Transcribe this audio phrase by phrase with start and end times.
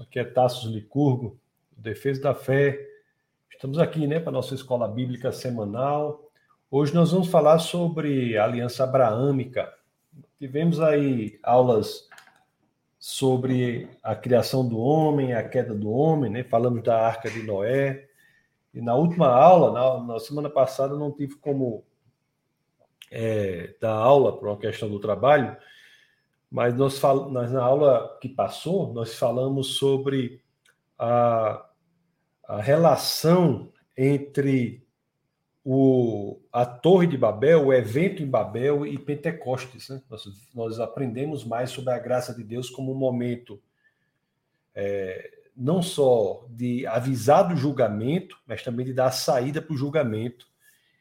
[0.00, 1.36] Aqui é Tassos Licurgo,
[1.76, 2.78] Defesa da Fé.
[3.50, 6.30] Estamos aqui né, para a nossa escola bíblica semanal.
[6.70, 9.72] Hoje nós vamos falar sobre a aliança abraâmica.
[10.38, 12.08] Tivemos aí aulas
[12.96, 16.44] sobre a criação do homem, a queda do homem, né?
[16.44, 18.08] falamos da arca de Noé.
[18.72, 21.82] E na última aula, na, na semana passada, não tive como
[23.10, 25.56] é, dar aula por uma questão do trabalho,
[26.50, 27.30] mas nós, fal...
[27.30, 30.40] nós na aula que passou, nós falamos sobre
[30.98, 31.64] a,
[32.46, 34.86] a relação entre
[35.64, 39.88] o, a Torre de Babel, o evento em Babel e Pentecostes.
[39.88, 40.00] Né?
[40.08, 43.60] Nós, nós aprendemos mais sobre a graça de Deus como um momento
[44.74, 49.76] é, não só de avisar do julgamento, mas também de dar a saída para o
[49.76, 50.46] julgamento.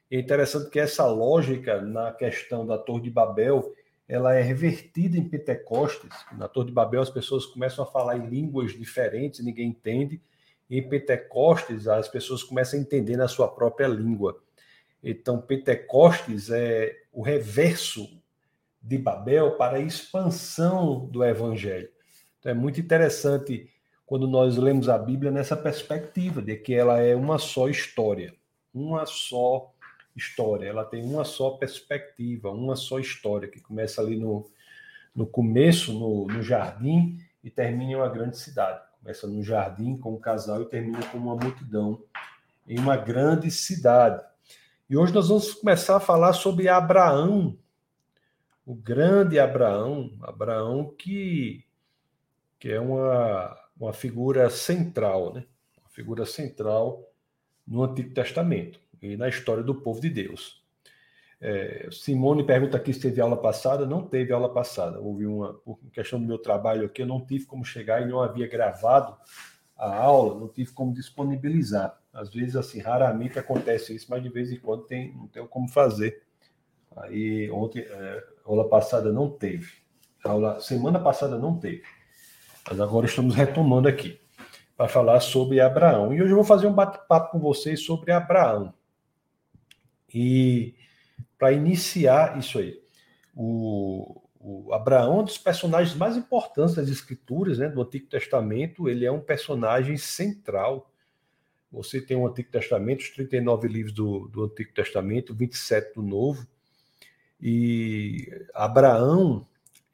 [0.09, 3.71] É interessante que essa lógica na questão da Torre de Babel
[4.07, 6.09] ela é revertida em Pentecostes.
[6.37, 10.21] Na Torre de Babel, as pessoas começam a falar em línguas diferentes, ninguém entende.
[10.69, 14.41] E em Pentecostes, as pessoas começam a entender na sua própria língua.
[15.03, 18.07] Então, Pentecostes é o reverso
[18.81, 21.89] de Babel para a expansão do evangelho.
[22.39, 23.69] Então, é muito interessante
[24.05, 28.33] quando nós lemos a Bíblia nessa perspectiva de que ela é uma só história,
[28.73, 29.73] uma só
[30.17, 34.49] história, ela tem uma só perspectiva, uma só história, que começa ali no,
[35.15, 38.81] no começo, no, no jardim, e termina em uma grande cidade.
[38.99, 42.03] Começa no jardim com um casal e termina com uma multidão
[42.67, 44.25] em uma grande cidade.
[44.89, 47.57] E hoje nós vamos começar a falar sobre Abraão,
[48.65, 51.63] o grande Abraão, Abraão que,
[52.59, 55.45] que é uma, uma figura central, né?
[55.79, 57.09] uma figura central
[57.65, 60.65] no Antigo Testamento e na história do povo de Deus.
[61.39, 63.85] É, Simone pergunta aqui se teve aula passada.
[63.85, 64.99] Não teve aula passada.
[64.99, 68.21] Houve uma por questão do meu trabalho aqui, eu não tive como chegar e não
[68.21, 69.15] havia gravado
[69.77, 71.97] a aula, não tive como disponibilizar.
[72.11, 75.67] Às vezes, assim, raramente acontece isso, mas de vez em quando tem, não tem como
[75.67, 76.23] fazer.
[76.95, 79.71] Aí, ontem, é, aula passada não teve.
[80.23, 81.83] aula semana passada não teve.
[82.67, 84.19] Mas agora estamos retomando aqui
[84.75, 86.13] para falar sobre Abraão.
[86.13, 88.73] E hoje eu vou fazer um bate-papo com vocês sobre Abraão.
[90.13, 90.75] E
[91.37, 92.79] para iniciar isso aí,
[93.35, 98.87] o, o Abraão é um dos personagens mais importantes das Escrituras, né, do Antigo Testamento.
[98.89, 100.91] Ele é um personagem central.
[101.71, 106.47] Você tem o Antigo Testamento, os 39 livros do, do Antigo Testamento, 27 do Novo.
[107.41, 109.45] E Abraão,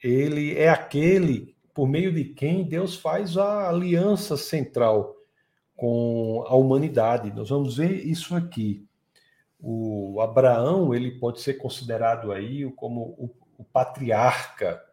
[0.01, 5.15] ele é aquele por meio de quem Deus faz a aliança central
[5.75, 7.33] com a humanidade.
[7.33, 8.87] Nós vamos ver isso aqui
[9.65, 14.83] o Abraão ele pode ser considerado aí como o, o, patriarca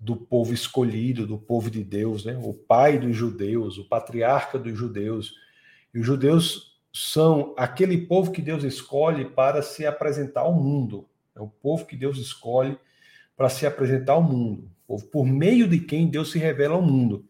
[0.00, 2.40] do povo escolhido, do povo de Deus, né?
[2.42, 5.34] o pai dos judeus, o patriarca dos judeus.
[5.92, 11.06] E os judeus são aquele povo que Deus escolhe para se apresentar ao mundo.
[11.36, 12.78] É o povo que Deus escolhe
[13.36, 14.70] para se apresentar ao mundo.
[14.86, 17.26] O povo por meio de quem Deus se revela ao mundo.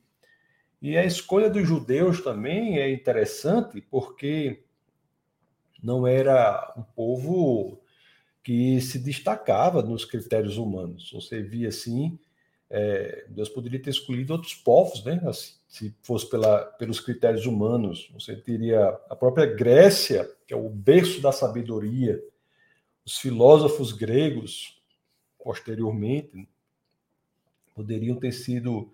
[0.81, 4.63] E a escolha dos judeus também é interessante porque
[5.83, 7.81] não era um povo
[8.43, 11.11] que se destacava nos critérios humanos.
[11.13, 12.19] Você via assim,
[12.71, 15.21] é, Deus poderia ter escolhido outros povos, né?
[15.27, 18.11] Assim, se fosse pela, pelos critérios humanos.
[18.15, 22.23] Você teria a própria Grécia, que é o berço da sabedoria,
[23.05, 24.83] os filósofos gregos,
[25.43, 26.49] posteriormente,
[27.75, 28.91] poderiam ter sido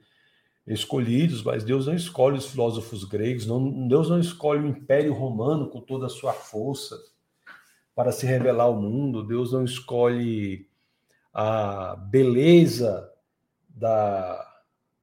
[0.67, 5.69] escolhidos, mas Deus não escolhe os filósofos gregos, não, Deus não escolhe o Império Romano
[5.69, 6.97] com toda a sua força
[7.95, 10.69] para se revelar ao mundo, Deus não escolhe
[11.33, 13.11] a beleza
[13.69, 14.53] da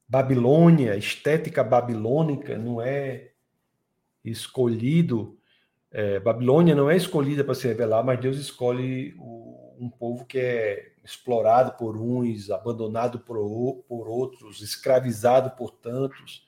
[0.08, 3.32] Babilônia, estética babilônica, não é
[4.24, 5.38] escolhido,
[5.92, 10.38] é, Babilônia não é escolhida para se revelar, mas Deus escolhe o, um povo que
[10.38, 13.38] é explorado por uns, abandonado por,
[13.88, 16.46] por outros, escravizado por tantos,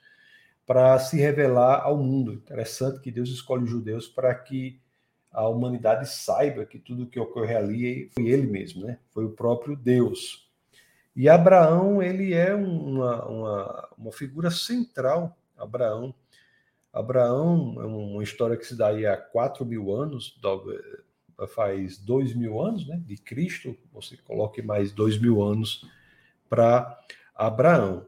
[0.66, 2.32] para se revelar ao mundo.
[2.32, 4.80] Interessante que Deus escolhe os judeus para que
[5.30, 8.98] a humanidade saiba que tudo que ocorre ali foi ele mesmo, né?
[9.10, 10.48] Foi o próprio Deus.
[11.14, 15.36] E Abraão, ele é uma, uma, uma figura central.
[15.56, 16.14] Abraão.
[16.92, 20.38] Abraão é uma história que se dá aí há 4 mil anos,
[21.48, 25.86] faz dois mil anos, né, de Cristo, você coloque mais dois mil anos
[26.48, 26.98] para
[27.34, 28.06] Abraão.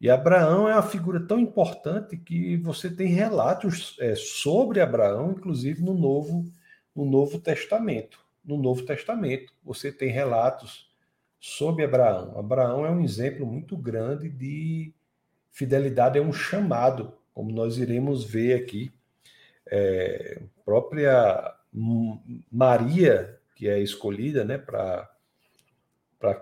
[0.00, 5.80] E Abraão é uma figura tão importante que você tem relatos é, sobre Abraão, inclusive
[5.80, 6.44] no Novo,
[6.94, 8.18] no Novo Testamento.
[8.44, 10.90] No Novo Testamento, você tem relatos
[11.38, 12.36] sobre Abraão.
[12.36, 14.92] Abraão é um exemplo muito grande de
[15.52, 18.92] fidelidade é um chamado, como nós iremos ver aqui.
[19.70, 21.54] É, própria
[22.50, 25.08] Maria, que é escolhida né, para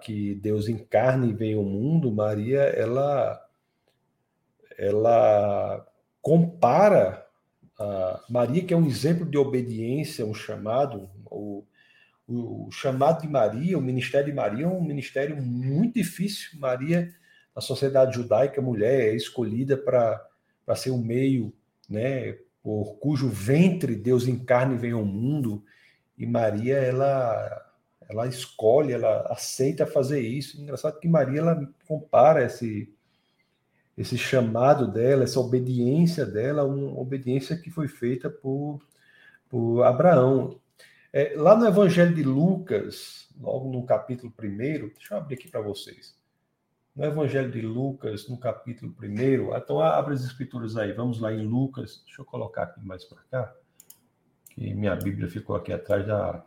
[0.00, 3.40] que Deus encarne e venha ao mundo, Maria, ela,
[4.76, 5.86] ela
[6.20, 7.26] compara
[7.78, 11.64] a Maria, que é um exemplo de obediência, um chamado, o,
[12.28, 16.58] o chamado de Maria, o ministério de Maria é um ministério muito difícil.
[16.58, 17.14] Maria,
[17.54, 20.20] na sociedade judaica, a mulher é escolhida para
[20.76, 21.54] ser um meio,
[21.88, 25.64] né, por cujo ventre Deus encarna e vem ao mundo.
[26.16, 27.66] E Maria, ela
[28.08, 30.60] ela escolhe, ela aceita fazer isso.
[30.60, 32.92] Engraçado que Maria ela compara esse
[33.96, 38.80] esse chamado dela, essa obediência dela, uma obediência que foi feita por,
[39.46, 40.58] por Abraão.
[41.12, 45.60] É, lá no Evangelho de Lucas, logo no capítulo 1, deixa eu abrir aqui para
[45.60, 46.18] vocês.
[46.94, 51.46] No Evangelho de Lucas, no capítulo 1, então abre as escrituras aí, vamos lá em
[51.46, 53.54] Lucas, deixa eu colocar aqui mais para cá,
[54.50, 56.44] que minha Bíblia ficou aqui atrás da,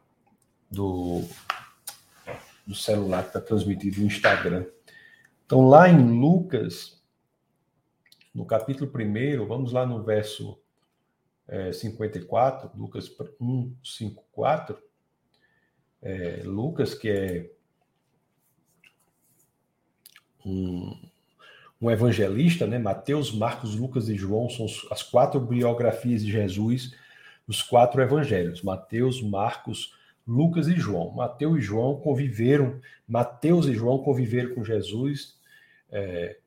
[0.69, 1.21] do,
[2.67, 4.65] do celular que está transmitido no Instagram.
[5.45, 7.01] Então, lá em Lucas,
[8.33, 10.59] no capítulo 1, vamos lá no verso
[11.47, 13.09] é, 54, Lucas
[13.39, 14.77] 1, 5, 4,
[16.01, 17.52] é, Lucas, que é
[20.45, 20.97] um,
[21.81, 22.77] um evangelista, né?
[22.77, 26.95] Mateus, Marcos, Lucas e João são as quatro biografias de Jesus,
[27.47, 29.93] os quatro evangelhos: Mateus, Marcos,
[30.27, 31.11] Lucas e João.
[31.11, 35.35] Mateus e João conviveram, Mateus e João conviveram com Jesus.
[35.91, 36.37] É,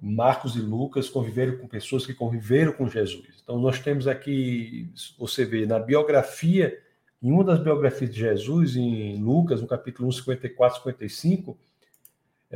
[0.00, 3.42] Marcos e Lucas conviveram com pessoas que conviveram com Jesus.
[3.42, 6.78] Então, nós temos aqui, você vê, na biografia,
[7.22, 11.56] em uma das biografias de Jesus, em Lucas, no capítulo 1, 54, 55,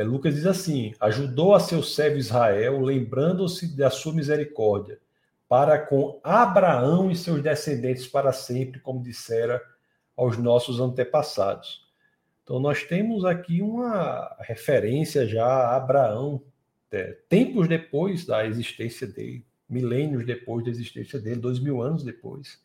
[0.00, 4.98] é, Lucas diz assim: ajudou a seu servo Israel, lembrando-se da sua misericórdia,
[5.46, 9.62] para com Abraão e seus descendentes para sempre, como dissera
[10.16, 11.86] aos nossos antepassados.
[12.42, 16.42] Então, nós temos aqui uma referência já a Abraão,
[16.90, 22.58] é, tempos depois da existência dele, milênios depois da existência dele, dois mil anos depois.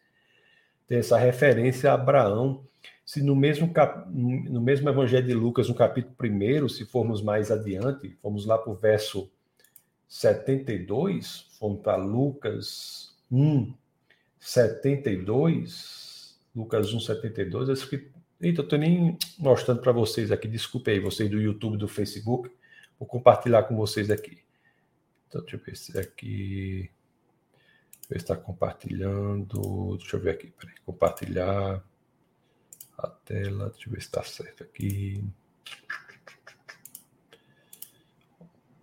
[0.88, 2.64] Tem essa referência a Abraão.
[3.06, 4.10] Se no mesmo, cap...
[4.10, 8.72] no mesmo Evangelho de Lucas, no capítulo 1, se formos mais adiante, vamos lá para
[8.72, 9.30] o verso
[10.08, 13.74] 72, vamos para Lucas 1,
[14.40, 18.10] 72, Lucas 1, 72, acho que.
[18.42, 22.52] Eita, eu estou nem mostrando para vocês aqui, desculpe aí, vocês do YouTube, do Facebook.
[23.00, 24.40] Vou compartilhar com vocês aqui.
[25.28, 26.90] Então, deixa eu ver se aqui.
[28.10, 29.98] Ver se está compartilhando.
[29.98, 30.54] Deixa eu ver aqui.
[30.58, 30.76] Peraí.
[30.86, 31.84] Compartilhar
[32.98, 33.70] a tela.
[33.70, 35.24] Deixa eu ver se está certo aqui.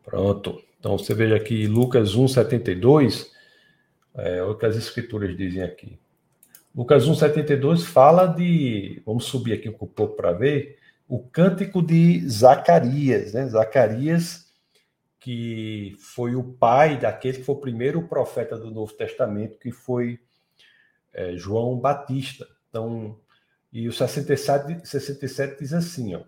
[0.04, 0.62] Pronto.
[0.78, 3.30] Então você veja aqui Lucas 1,72.
[4.14, 5.98] É, o que as escrituras dizem aqui.
[6.74, 9.02] Lucas 1,72 fala de.
[9.06, 13.46] Vamos subir aqui um pouco para ver o cântico de Zacarias, né?
[13.46, 14.50] Zacarias,
[15.20, 20.18] que foi o pai daquele que foi o primeiro profeta do Novo Testamento, que foi
[21.12, 22.46] é, João Batista.
[22.68, 23.18] Então,
[23.72, 26.20] e o 67, 67 diz assim, ó.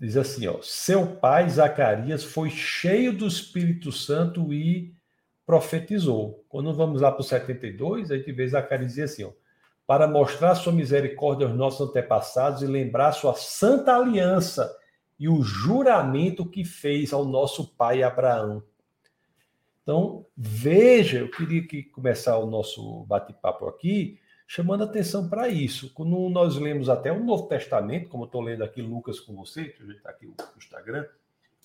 [0.00, 4.94] Diz assim, ó, seu pai Zacarias foi cheio do Espírito Santo e
[5.44, 6.44] profetizou.
[6.48, 9.32] Quando vamos lá para o 72, a gente vê Zacarias dizer assim, ó,
[9.86, 14.74] para mostrar sua misericórdia aos nossos antepassados e lembrar sua santa aliança
[15.18, 18.62] e o juramento que fez ao nosso pai Abraão.
[19.82, 25.92] Então, veja, eu queria que começar o nosso bate-papo aqui, chamando atenção para isso.
[25.94, 29.62] Quando nós lemos até o Novo Testamento, como eu estou lendo aqui Lucas com você,
[29.64, 31.06] deixa eu está aqui o Instagram,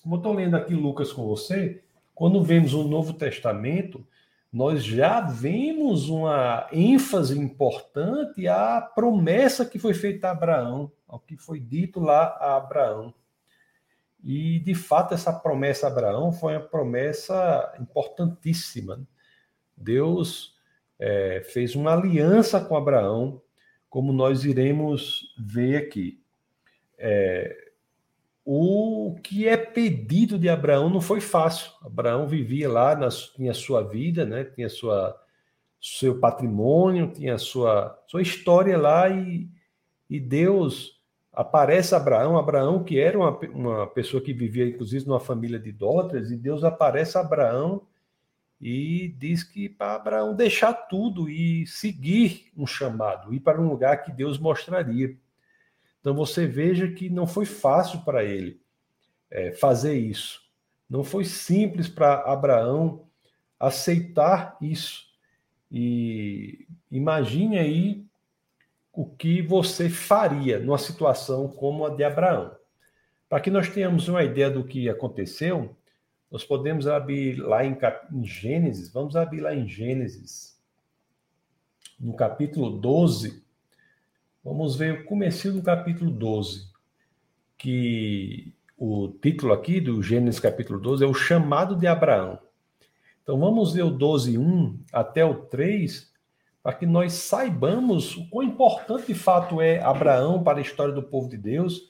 [0.02, 1.82] como eu estou lendo aqui Lucas com você,
[2.14, 4.06] quando vemos o Novo Testamento,
[4.52, 11.36] nós já vemos uma ênfase importante à promessa que foi feita a Abraão, ao que
[11.36, 13.14] foi dito lá a Abraão.
[14.22, 19.00] E, de fato, essa promessa a Abraão foi uma promessa importantíssima.
[19.76, 20.59] Deus
[21.00, 23.40] é, fez uma aliança com Abraão,
[23.88, 26.22] como nós iremos ver aqui.
[26.98, 27.56] É,
[28.44, 31.72] o que é pedido de Abraão não foi fácil.
[31.82, 34.44] Abraão vivia lá, na, tinha sua vida, né?
[34.44, 35.18] tinha sua,
[35.80, 39.48] seu patrimônio, tinha sua, sua história lá, e,
[40.08, 41.00] e Deus
[41.32, 45.70] aparece a Abraão, Abraão que era uma, uma pessoa que vivia, inclusive, numa família de
[45.70, 47.86] idólatras, e Deus aparece a Abraão
[48.60, 54.02] e diz que para Abraão deixar tudo e seguir um chamado, ir para um lugar
[54.04, 55.16] que Deus mostraria.
[56.00, 58.60] Então você veja que não foi fácil para ele
[59.30, 60.42] é, fazer isso.
[60.88, 63.06] Não foi simples para Abraão
[63.58, 65.08] aceitar isso.
[65.70, 68.04] E imagine aí
[68.92, 72.54] o que você faria numa situação como a de Abraão.
[73.28, 75.76] Para que nós tenhamos uma ideia do que aconteceu,
[76.30, 77.76] nós podemos abrir lá em,
[78.12, 80.58] em Gênesis, vamos abrir lá em Gênesis,
[81.98, 83.44] no capítulo 12,
[84.44, 86.70] vamos ver o começo do capítulo 12,
[87.58, 92.38] que o título aqui do Gênesis capítulo 12 é o chamado de Abraão.
[93.22, 96.10] Então vamos ver o 12, 1 até o 3,
[96.62, 101.02] para que nós saibamos o quão importante de fato é Abraão para a história do
[101.02, 101.88] povo de Deus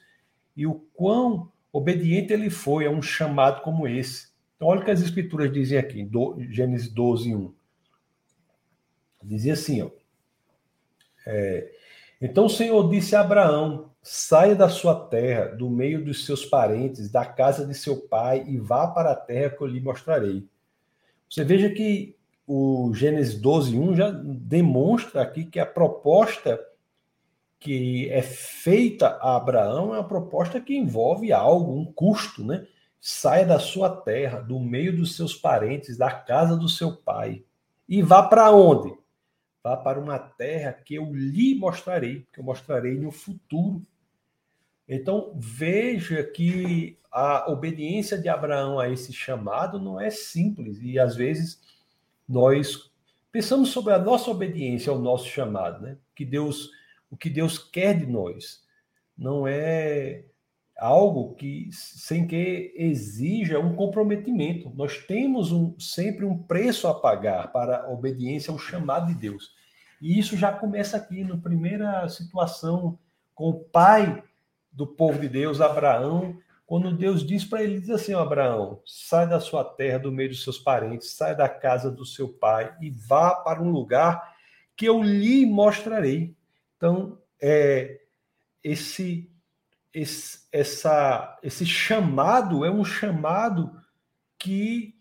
[0.57, 4.30] e o quão obediente ele foi a um chamado como esse.
[4.61, 7.55] Então olha o que as escrituras dizem aqui, do, Gênesis 12, 1.
[9.23, 9.89] Dizia assim, ó.
[11.27, 11.73] É,
[12.21, 17.11] então o Senhor disse a Abraão: saia da sua terra, do meio dos seus parentes,
[17.11, 20.47] da casa de seu pai, e vá para a terra que eu lhe mostrarei.
[21.27, 22.15] Você veja que
[22.47, 26.61] o Gênesis 12, 1 já demonstra aqui que a proposta
[27.59, 32.67] que é feita a Abraão é uma proposta que envolve algo, um custo, né?
[33.01, 37.43] Saia da sua terra, do meio dos seus parentes, da casa do seu pai.
[37.89, 38.95] E vá para onde?
[39.63, 43.83] Vá para uma terra que eu lhe mostrarei, que eu mostrarei no futuro.
[44.87, 51.17] Então, veja que a obediência de Abraão a esse chamado não é simples e às
[51.17, 51.61] vezes
[52.29, 52.91] nós
[53.33, 55.97] pensamos sobre a nossa obediência ao nosso chamado, né?
[56.15, 56.71] Que Deus,
[57.11, 58.63] o que Deus quer de nós
[59.17, 60.25] não é
[60.81, 64.73] algo que sem que exija um comprometimento.
[64.75, 69.55] Nós temos um, sempre um preço a pagar para a obediência ao chamado de Deus.
[70.01, 72.99] E isso já começa aqui na primeira situação
[73.35, 74.23] com o pai
[74.73, 79.41] do povo de Deus, Abraão, quando Deus diz para ele, diz assim, Abraão, sai da
[79.41, 83.35] sua terra, do meio dos seus parentes, sai da casa do seu pai e vá
[83.35, 84.37] para um lugar
[84.77, 86.35] que eu lhe mostrarei.
[86.77, 88.01] Então, é,
[88.63, 89.30] esse,
[89.93, 93.73] esse, essa, esse chamado é um chamado
[94.39, 94.95] que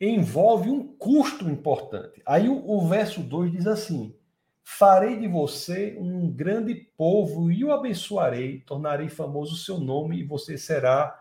[0.00, 2.22] envolve um custo importante.
[2.24, 4.14] Aí o, o verso 2 diz assim:
[4.62, 10.24] Farei de você um grande povo e o abençoarei, tornarei famoso o seu nome e
[10.24, 11.20] você será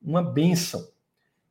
[0.00, 0.88] uma bênção.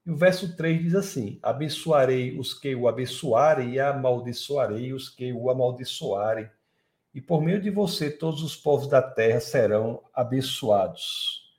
[0.06, 5.34] E o verso 3 diz assim: Abençoarei os que o abençoarem e amaldiçoarei os que
[5.34, 6.50] o amaldiçoarem.
[7.14, 11.50] E por meio de você todos os povos da terra serão abençoados.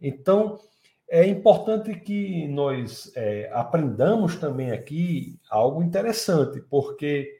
[0.00, 0.58] Então,
[1.08, 7.38] é importante que nós é, aprendamos também aqui algo interessante, porque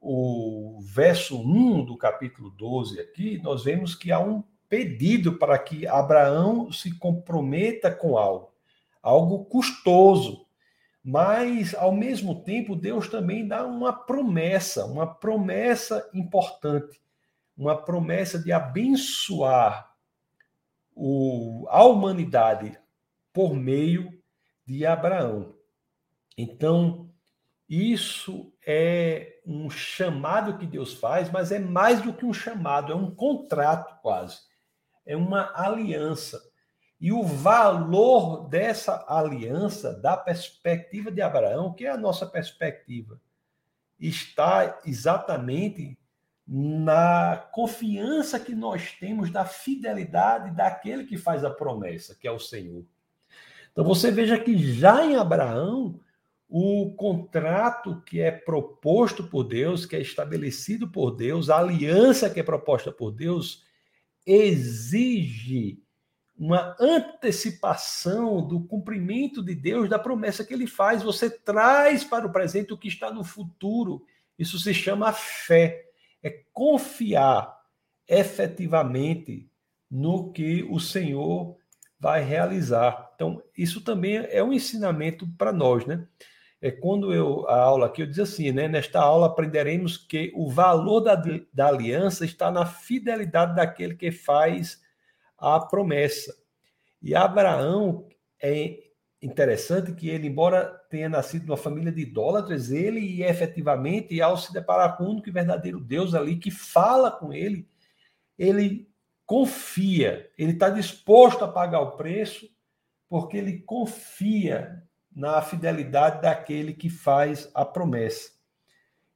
[0.00, 5.86] o verso 1 do capítulo 12 aqui, nós vemos que há um pedido para que
[5.86, 8.52] Abraão se comprometa com algo,
[9.02, 10.46] algo custoso.
[11.02, 17.00] Mas, ao mesmo tempo, Deus também dá uma promessa, uma promessa importante,
[17.56, 19.94] uma promessa de abençoar
[20.94, 22.78] o, a humanidade
[23.32, 24.20] por meio
[24.66, 25.54] de Abraão.
[26.36, 27.10] Então,
[27.68, 32.96] isso é um chamado que Deus faz, mas é mais do que um chamado, é
[32.96, 34.40] um contrato quase.
[35.06, 36.49] É uma aliança.
[37.00, 43.18] E o valor dessa aliança, da perspectiva de Abraão, que é a nossa perspectiva,
[43.98, 45.98] está exatamente
[46.46, 52.40] na confiança que nós temos da fidelidade daquele que faz a promessa, que é o
[52.40, 52.84] Senhor.
[53.72, 56.00] Então você veja que já em Abraão,
[56.48, 62.40] o contrato que é proposto por Deus, que é estabelecido por Deus, a aliança que
[62.40, 63.64] é proposta por Deus,
[64.26, 65.80] exige
[66.40, 71.02] uma antecipação do cumprimento de Deus da promessa que ele faz.
[71.02, 74.06] Você traz para o presente o que está no futuro.
[74.38, 75.84] Isso se chama fé.
[76.22, 77.60] É confiar
[78.08, 79.50] efetivamente
[79.90, 81.58] no que o Senhor
[81.98, 83.12] vai realizar.
[83.14, 86.06] Então, isso também é um ensinamento para nós, né?
[86.62, 88.68] é quando eu a aula aqui eu diz assim, né?
[88.68, 91.14] Nesta aula aprenderemos que o valor da,
[91.52, 94.80] da aliança está na fidelidade daquele que faz
[95.40, 96.36] a promessa.
[97.02, 98.06] E Abraão
[98.40, 98.78] é
[99.22, 104.96] interessante que ele, embora tenha nascido numa família de idólatras, ele efetivamente, ao se deparar
[104.96, 107.68] com o único e verdadeiro Deus ali que fala com ele,
[108.38, 108.88] ele
[109.26, 112.48] confia, ele está disposto a pagar o preço,
[113.08, 114.82] porque ele confia
[115.14, 118.30] na fidelidade daquele que faz a promessa.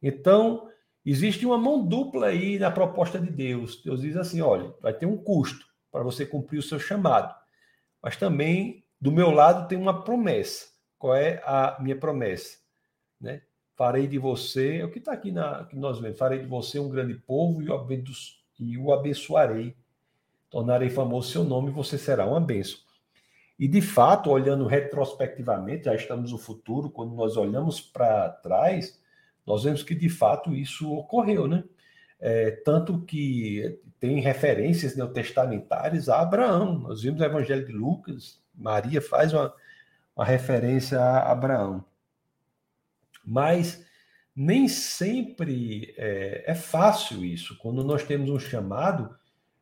[0.02, 0.68] Então,
[1.04, 3.82] existe uma mão dupla aí na proposta de Deus.
[3.82, 7.32] Deus diz assim: olha, vai ter um custo para você cumprir o seu chamado,
[8.02, 10.66] mas também do meu lado tem uma promessa.
[10.98, 12.58] qual é a minha promessa,
[13.20, 13.42] né?
[13.76, 16.80] Farei de você, é o que está aqui na que nós vemos, farei de você
[16.80, 19.76] um grande povo e o, abençoarei.
[20.50, 22.80] Tornarei famoso seu nome e você será uma bênção.
[23.56, 29.00] E de fato, olhando retrospectivamente, já estamos no futuro, quando nós olhamos para trás,
[29.46, 31.62] nós vemos que de fato isso ocorreu, né?
[32.20, 36.78] É, tanto que tem referências neotestamentárias a Abraão.
[36.78, 39.52] Nós vimos o Evangelho de Lucas, Maria faz uma,
[40.14, 41.84] uma referência a Abraão.
[43.24, 43.84] Mas
[44.34, 47.56] nem sempre é, é, fácil isso.
[47.58, 49.16] Quando nós temos um chamado,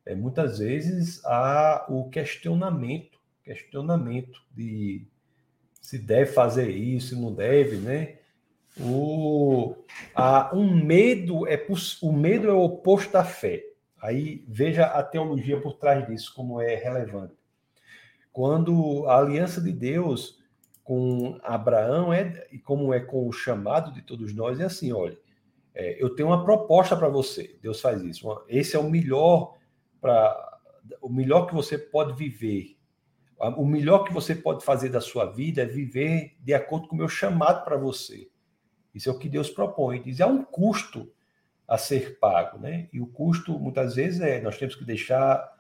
[0.05, 5.07] é, muitas vezes há o questionamento, questionamento de
[5.81, 8.19] se deve fazer isso, se não deve, né?
[8.81, 9.77] O,
[10.15, 11.67] a, um medo é
[12.03, 13.63] o medo é o oposto da fé.
[14.01, 17.35] Aí veja a teologia por trás disso como é relevante.
[18.33, 20.41] Quando a aliança de Deus
[20.83, 25.17] com Abraão é e como é com o chamado de todos nós é assim, olha,
[25.75, 27.57] é, eu tenho uma proposta para você.
[27.63, 28.27] Deus faz isso.
[28.49, 29.57] Esse é o melhor
[30.01, 30.61] para
[31.01, 32.77] o melhor que você pode viver.
[33.57, 36.99] O melhor que você pode fazer da sua vida é viver de acordo com o
[36.99, 38.32] meu chamado para você.
[38.95, 40.03] Isso é o que Deus propõe.
[40.03, 41.11] Diz, há um custo
[41.67, 42.89] a ser pago, né?
[42.93, 45.53] E o custo, muitas vezes, é nós temos que deixar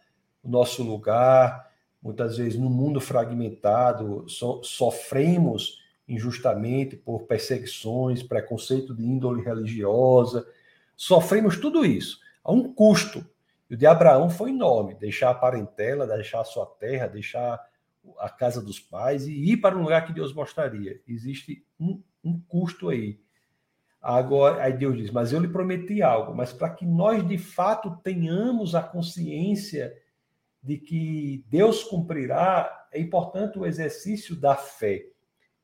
[0.43, 1.71] o nosso lugar,
[2.03, 10.47] muitas vezes no mundo fragmentado, so, sofremos injustamente por perseguições, preconceito de índole religiosa,
[10.97, 12.19] sofremos tudo isso.
[12.45, 13.25] Há um custo.
[13.71, 17.59] E o de Abraão foi enorme, deixar a parentela, deixar a sua terra, deixar
[18.19, 21.01] a casa dos pais e ir para um lugar que Deus mostraria.
[21.09, 23.21] Existe um, um custo aí.
[24.01, 27.97] Agora, aí Deus diz: Mas eu lhe prometi algo, mas para que nós de fato
[28.03, 29.97] tenhamos a consciência
[30.63, 35.07] de que Deus cumprirá, é importante o exercício da fé.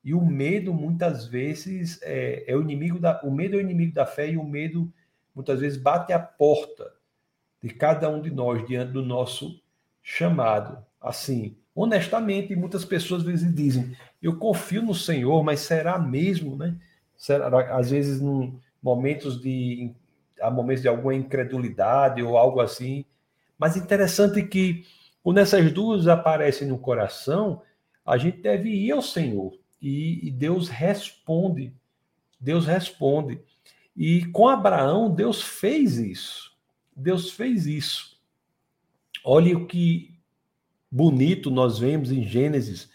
[0.03, 3.21] E o medo, muitas vezes, é, é o inimigo da.
[3.23, 4.91] O medo é o inimigo da fé e o medo,
[5.35, 6.93] muitas vezes, bate a porta
[7.61, 9.61] de cada um de nós diante do nosso
[10.01, 10.83] chamado.
[11.01, 16.75] Assim, honestamente, muitas pessoas às vezes dizem: Eu confio no Senhor, mas será mesmo, né?
[17.71, 19.93] às vezes, num momentos de
[20.41, 23.05] há momentos de alguma incredulidade ou algo assim.
[23.57, 24.85] Mas interessante que
[25.21, 27.61] quando essas duas aparecem no coração,
[28.05, 31.73] a gente deve ir ao Senhor e, e Deus responde.
[32.39, 33.39] Deus responde.
[33.95, 36.57] E com Abraão, Deus fez isso.
[36.95, 38.17] Deus fez isso.
[39.23, 40.17] Olhe o que
[40.89, 42.88] bonito nós vemos em Gênesis,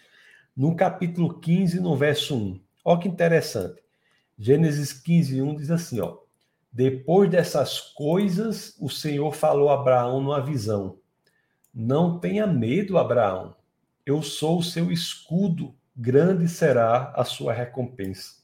[0.56, 2.60] no capítulo 15, no verso 1.
[2.84, 3.82] Olha que interessante.
[4.38, 6.18] Gênesis 15, 1 diz assim, ó.
[6.72, 10.98] Depois dessas coisas, o Senhor falou a Abraão numa visão.
[11.72, 13.56] Não tenha medo, Abraão.
[14.04, 18.42] Eu sou o seu escudo, grande será a sua recompensa.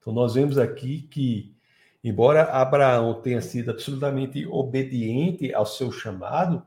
[0.00, 1.54] Então, nós vemos aqui que,
[2.02, 6.66] embora Abraão tenha sido absolutamente obediente ao seu chamado,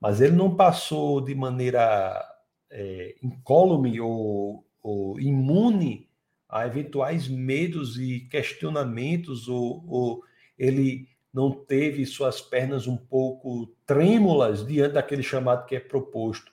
[0.00, 2.24] mas ele não passou de maneira
[2.70, 6.08] é, incólume ou, ou imune
[6.48, 10.24] a eventuais medos e questionamentos, ou, ou
[10.58, 16.52] ele não teve suas pernas um pouco trêmulas diante daquele chamado que é proposto.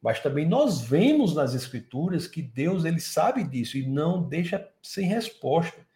[0.00, 5.06] Mas também nós vemos nas escrituras que Deus ele sabe disso e não deixa sem
[5.06, 5.86] resposta.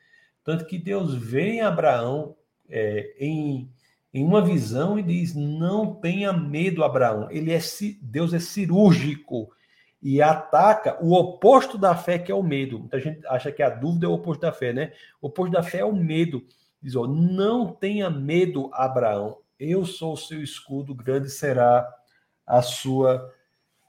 [0.45, 2.37] Tanto que Deus vem em Abraão
[2.69, 3.71] é, em,
[4.13, 7.31] em uma visão e diz: Não tenha medo, Abraão.
[7.31, 7.59] Ele é
[8.03, 9.51] Deus é cirúrgico
[10.03, 12.81] e ataca o oposto da fé, que é o medo.
[12.81, 14.93] Muita gente acha que a dúvida é o oposto da fé, né?
[15.21, 16.45] O oposto da fé é o medo.
[16.83, 19.39] Diz: ó, não tenha medo, Abraão.
[19.59, 21.87] Eu sou o seu escudo, grande será
[22.47, 23.33] a sua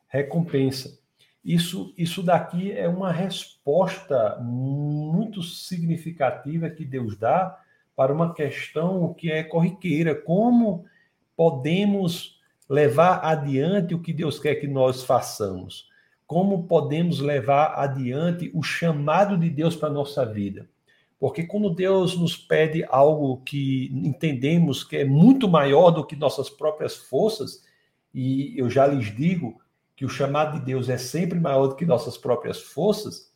[0.08, 1.00] recompensa.
[1.44, 7.58] Isso, isso daqui é uma resposta muito significativa que Deus dá
[8.02, 10.16] para uma questão que é corriqueira.
[10.16, 10.86] Como
[11.36, 15.92] podemos levar adiante o que Deus quer que nós façamos?
[16.32, 20.66] como podemos levar adiante o chamado de Deus para a nossa vida.
[21.20, 26.50] Porque quando Deus nos pede algo que entendemos que é muito maior do que nossas
[26.50, 27.66] próprias forças,
[28.14, 29.60] e eu já lhes digo
[29.94, 33.30] que o chamado de Deus é sempre maior do que nossas próprias forças,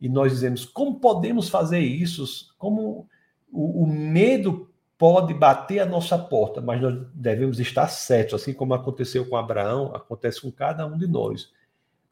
[0.00, 3.08] e nós dizemos como podemos fazer isso, como
[3.52, 8.72] o, o medo pode bater a nossa porta, mas nós devemos estar certos, assim como
[8.72, 11.52] aconteceu com Abraão, acontece com cada um de nós.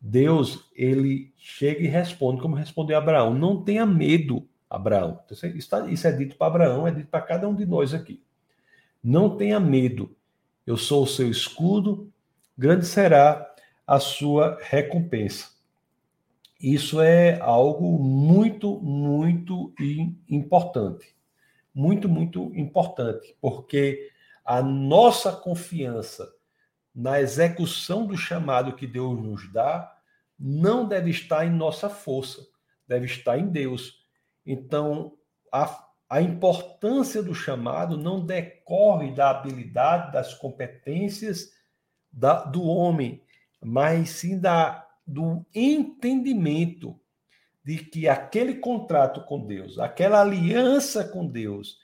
[0.00, 5.20] Deus, ele chega e responde, como respondeu Abraão: Não tenha medo, Abraão.
[5.30, 8.22] Isso, tá, isso é dito para Abraão, é dito para cada um de nós aqui.
[9.02, 10.14] Não tenha medo,
[10.66, 12.10] eu sou o seu escudo,
[12.56, 13.54] grande será
[13.86, 15.48] a sua recompensa.
[16.60, 19.72] Isso é algo muito, muito
[20.28, 21.14] importante.
[21.74, 24.10] Muito, muito importante, porque
[24.44, 26.28] a nossa confiança
[26.94, 29.96] na execução do chamado que Deus nos dá
[30.38, 32.44] não deve estar em nossa força,
[32.86, 34.04] deve estar em Deus.
[34.44, 35.16] Então,
[35.52, 41.52] a, a importância do chamado não decorre da habilidade, das competências
[42.12, 43.22] da, do homem,
[43.62, 46.99] mas sim da, do entendimento
[47.70, 51.78] de que aquele contrato com Deus, aquela aliança com Deus,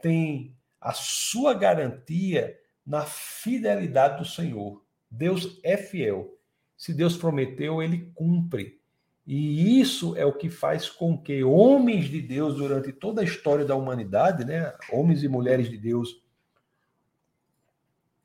[0.00, 4.80] tem a sua garantia na fidelidade do Senhor.
[5.10, 6.38] Deus é fiel.
[6.76, 8.80] Se Deus prometeu, ele cumpre.
[9.26, 13.64] E isso é o que faz com que homens de Deus, durante toda a história
[13.64, 16.22] da humanidade, né, homens e mulheres de Deus,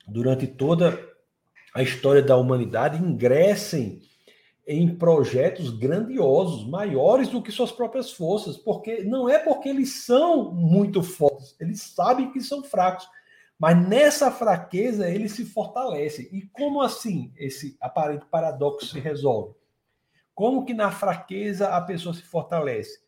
[0.06, 0.96] durante toda
[1.74, 4.02] a história da humanidade, ingressem
[4.70, 10.52] em projetos grandiosos, maiores do que suas próprias forças, porque não é porque eles são
[10.52, 13.08] muito fortes, eles sabem que são fracos,
[13.58, 16.28] mas nessa fraqueza eles se fortalecem.
[16.30, 19.54] E como assim esse aparente paradoxo se resolve?
[20.34, 23.00] Como que na fraqueza a pessoa se fortalece?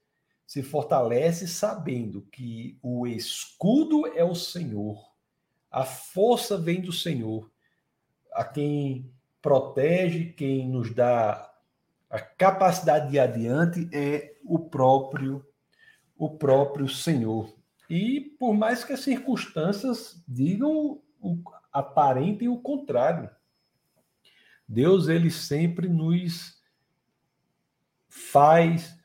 [0.46, 5.12] Se fortalece sabendo que o escudo é o Senhor,
[5.70, 7.50] a força vem do Senhor,
[8.32, 11.49] a quem protege, quem nos dá
[12.10, 15.46] a capacidade de adiante é o próprio
[16.18, 17.50] o próprio Senhor.
[17.88, 21.00] E por mais que as circunstâncias digam
[21.72, 23.30] aparentem o contrário,
[24.68, 26.60] Deus ele sempre nos
[28.08, 28.98] faz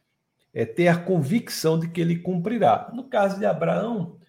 [0.54, 2.92] é, ter a convicção de que ele cumprirá.
[2.94, 4.20] No caso de Abraão,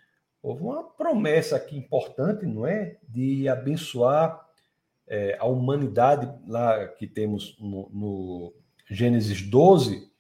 [0.40, 2.98] houve uma promessa aqui importante, não é?
[3.08, 4.46] De abençoar
[5.08, 8.54] é, a humanidade, lá que temos no, no
[8.88, 10.10] Gênesis 12,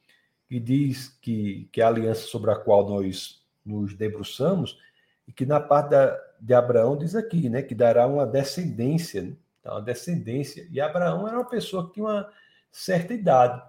[0.48, 4.78] que diz que, que a aliança sobre a qual nós nos debruçamos,
[5.26, 9.36] e que na parte da, de Abraão diz aqui, né, que dará uma descendência, né?
[9.60, 10.68] Então, uma descendência.
[10.70, 12.32] E Abraão era uma pessoa que tinha uma
[12.70, 13.60] certa idade,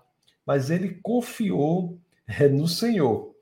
[0.46, 3.36] mas ele confiou é, no Senhor.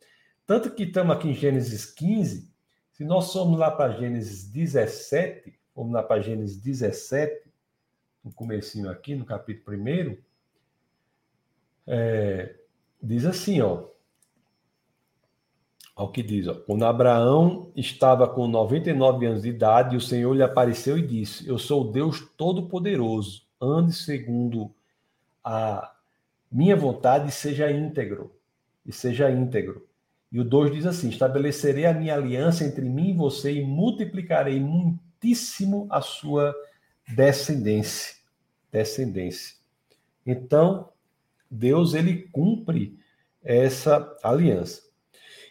[0.47, 2.49] Tanto que estamos aqui em Gênesis 15,
[2.93, 7.49] se nós somos lá para Gênesis 17, vamos lá para Gênesis 17,
[8.23, 10.17] no comecinho aqui, no capítulo 1,
[11.87, 12.55] é,
[13.01, 13.85] diz assim, ó,
[15.95, 20.43] ao que diz, ó, quando Abraão estava com 99 anos de idade, o Senhor lhe
[20.43, 24.73] apareceu e disse: Eu sou o Deus Todo-Poderoso, ande segundo
[25.41, 25.93] a
[26.51, 28.35] minha vontade e seja íntegro,
[28.85, 29.87] e seja íntegro.
[30.29, 34.59] E o 2 diz assim: Estabelecerei a minha aliança entre mim e você e multiplicarei
[34.59, 36.53] muitíssimo a sua
[37.15, 38.15] descendência.
[38.69, 39.55] Descendência.
[40.25, 40.89] Então,
[41.55, 42.97] Deus ele cumpre
[43.43, 44.83] essa aliança.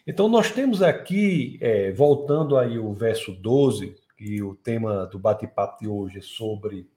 [0.07, 5.79] Então, nós temos aqui, é, voltando aí o verso 12, que o tema do bate-papo
[5.79, 6.87] de hoje é sobre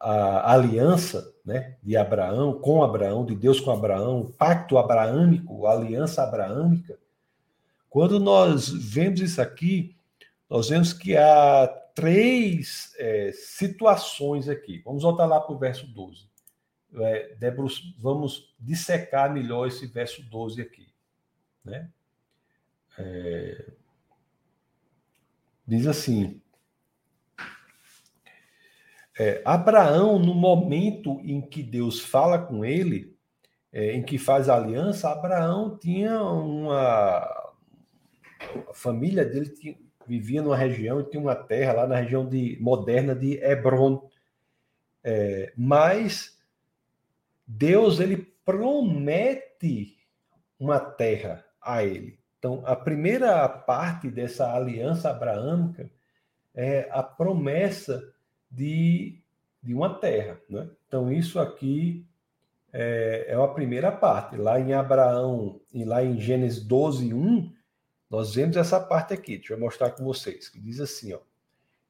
[0.00, 5.72] a aliança né, de Abraão com Abraão, de Deus com Abraão, o pacto abraâmico, a
[5.72, 6.96] aliança abraâmica.
[7.90, 9.96] Quando nós vemos isso aqui,
[10.48, 14.80] nós vemos que há três é, situações aqui.
[14.84, 16.28] Vamos voltar lá para o verso 12.
[16.94, 17.36] É,
[17.98, 20.88] vamos dissecar melhor esse verso 12 aqui.
[21.64, 21.90] Né?
[22.98, 23.66] É,
[25.66, 26.40] diz assim:
[29.18, 33.16] é, Abraão, no momento em que Deus fala com ele,
[33.72, 37.18] é, em que faz aliança, Abraão tinha uma.
[38.70, 43.14] A família dele tinha, vivia numa região, tinha uma terra lá na região de, moderna
[43.14, 44.08] de Hebron.
[45.02, 46.37] É, mas
[47.48, 49.96] Deus ele promete
[50.60, 52.18] uma terra a ele.
[52.38, 55.90] Então, a primeira parte dessa aliança abraâmica
[56.54, 58.12] é a promessa
[58.50, 59.20] de,
[59.62, 60.38] de uma terra.
[60.48, 60.68] Né?
[60.86, 62.06] Então, isso aqui
[62.72, 64.36] é, é a primeira parte.
[64.36, 67.52] Lá em Abraão, e lá em Gênesis 12, 1,
[68.10, 69.38] nós vemos essa parte aqui.
[69.38, 71.18] Deixa eu mostrar com vocês, que diz assim, ó.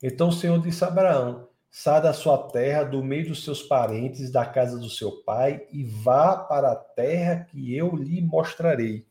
[0.03, 4.31] Então o Senhor disse a Abraão: Sai da sua terra, do meio dos seus parentes,
[4.31, 9.07] da casa do seu pai, e vá para a terra que eu lhe mostrarei.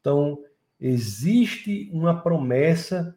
[0.00, 0.42] Então,
[0.80, 3.16] existe uma promessa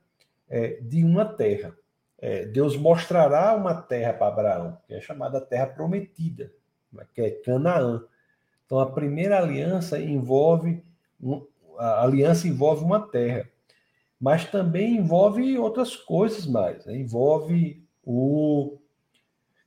[0.49, 1.75] é, de uma terra.
[2.19, 6.51] É, Deus mostrará uma terra para Abraão, que é chamada Terra Prometida,
[7.13, 8.03] que é Canaã.
[8.65, 10.83] Então, a primeira aliança envolve
[11.21, 11.45] um,
[11.77, 13.47] a aliança envolve uma terra,
[14.19, 16.85] mas também envolve outras coisas mais.
[16.85, 16.97] Né?
[16.97, 18.77] Envolve o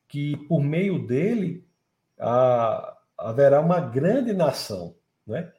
[0.09, 1.63] que por meio dele
[2.19, 4.95] a, haverá uma grande nação,
[5.27, 5.53] né?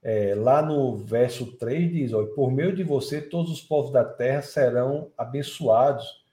[0.00, 4.04] É, lá no verso 3 diz: ó, Por meio de você, todos os povos da
[4.04, 6.24] terra serão abençoados.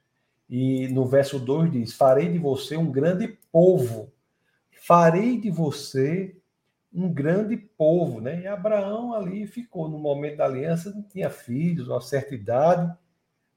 [0.48, 4.14] E no verso 2 diz: Farei de você um grande povo.
[4.70, 6.38] Farei de você
[6.94, 8.42] um grande povo, né?
[8.42, 12.96] E Abraão ali ficou no momento da aliança, não tinha filhos, uma certa idade,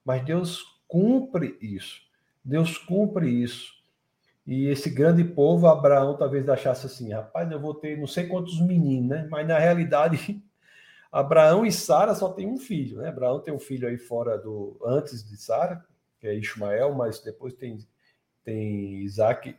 [0.03, 2.08] mas Deus cumpre isso.
[2.49, 3.75] Deus cumpre isso.
[4.47, 8.59] E esse grande povo, Abraão talvez achasse assim, rapaz, eu vou ter não sei quantos
[8.59, 9.29] meninos, né?
[9.31, 10.43] Mas na realidade,
[11.13, 13.09] Abraão e Sara só tem um filho, né?
[13.11, 15.85] Abraão tem um filho aí fora do antes de Sara,
[16.19, 17.87] que é Ismael, mas depois tem
[18.43, 19.55] tem Isaac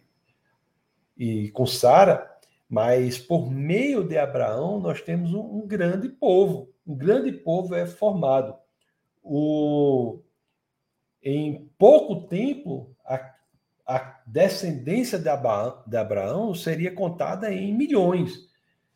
[1.16, 2.28] e com Sara,
[2.68, 6.74] mas por meio de Abraão, nós temos um, um grande povo.
[6.88, 8.56] Um grande povo é formado.
[9.22, 10.22] O,
[11.22, 13.34] em pouco tempo, a,
[13.86, 18.48] a descendência de Abraão, de Abraão, seria contada em milhões.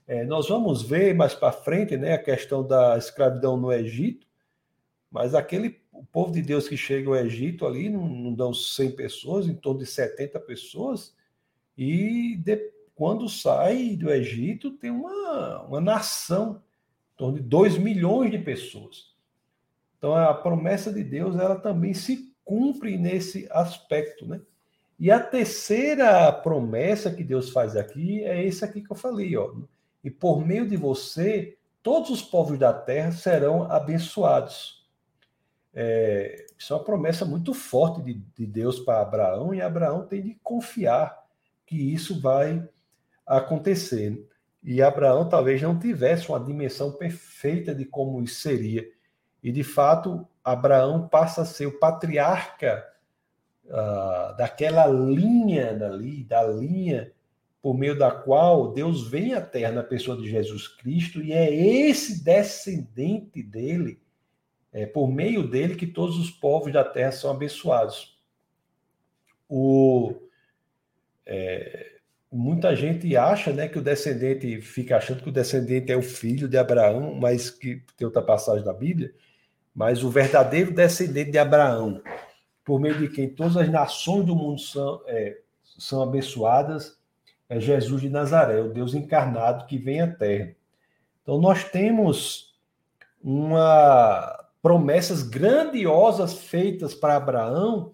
[0.07, 4.27] É, nós vamos ver mais para frente né, a questão da escravidão no Egito,
[5.09, 8.91] mas aquele o povo de Deus que chega ao Egito ali, não, não dão 100
[8.91, 11.15] pessoas, em torno de 70 pessoas,
[11.77, 16.61] e de, quando sai do Egito, tem uma, uma nação,
[17.13, 19.12] em torno de 2 milhões de pessoas.
[20.03, 24.41] Então, a promessa de Deus, ela também se cumpre nesse aspecto, né?
[24.99, 29.55] E a terceira promessa que Deus faz aqui é esse aqui que eu falei, ó.
[30.03, 34.85] E por meio de você, todos os povos da terra serão abençoados.
[35.73, 40.21] É, isso é uma promessa muito forte de, de Deus para Abraão, e Abraão tem
[40.21, 41.17] de confiar
[41.65, 42.67] que isso vai
[43.25, 44.21] acontecer.
[44.61, 48.85] E Abraão talvez não tivesse uma dimensão perfeita de como isso seria.
[49.43, 52.87] E de fato, Abraão passa a ser o patriarca
[53.65, 57.11] uh, daquela linha dali, da linha
[57.63, 61.53] por meio da qual Deus vem à terra na pessoa de Jesus Cristo, e é
[61.53, 64.01] esse descendente dele,
[64.73, 68.21] é por meio dele, que todos os povos da terra são abençoados.
[69.47, 70.13] O,
[71.25, 76.01] é, muita gente acha né, que o descendente fica achando que o descendente é o
[76.01, 79.13] filho de Abraão, mas que tem outra passagem da Bíblia,
[79.73, 82.01] mas o verdadeiro descendente de Abraão,
[82.63, 85.39] por meio de quem todas as nações do mundo são, é,
[85.77, 86.97] são abençoadas,
[87.49, 90.55] é Jesus de Nazaré, o Deus encarnado que vem à Terra.
[91.21, 92.55] Então nós temos
[93.21, 97.93] uma promessas grandiosas feitas para Abraão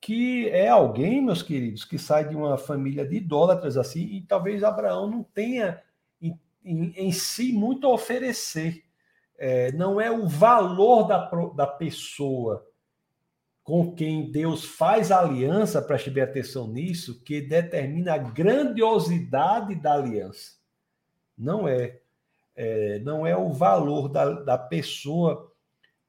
[0.00, 4.64] que é alguém, meus queridos, que sai de uma família de idólatras assim, e talvez
[4.64, 5.82] Abraão não tenha
[6.22, 8.82] em, em, em si muito a oferecer.
[9.42, 12.62] É, não é o valor da, da pessoa
[13.64, 20.58] com quem Deus faz aliança, preste bem atenção nisso, que determina a grandiosidade da aliança.
[21.38, 22.00] Não é.
[22.54, 25.50] é não é o valor da, da pessoa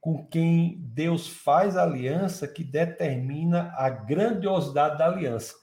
[0.01, 5.53] com quem Deus faz aliança que determina a grandiosidade da aliança,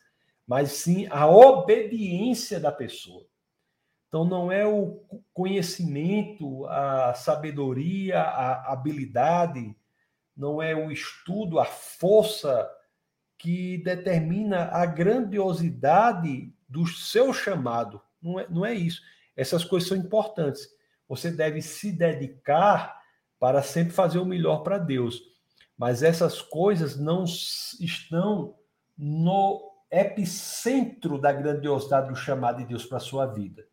[0.47, 3.28] mas sim a obediência da pessoa.
[4.09, 5.03] Então, não é o
[5.35, 9.77] conhecimento, a sabedoria, a habilidade,
[10.37, 12.69] não é o estudo, a força
[13.37, 18.01] que determina a grandiosidade do seu chamado.
[18.21, 19.03] Não é, não é isso.
[19.37, 20.69] Essas coisas são importantes.
[21.09, 23.01] Você deve se dedicar
[23.39, 25.23] para sempre fazer o melhor para Deus.
[25.77, 28.57] Mas essas coisas não estão
[28.97, 33.68] no epicentro da grandiosidade do chamado de Deus para a sua vida.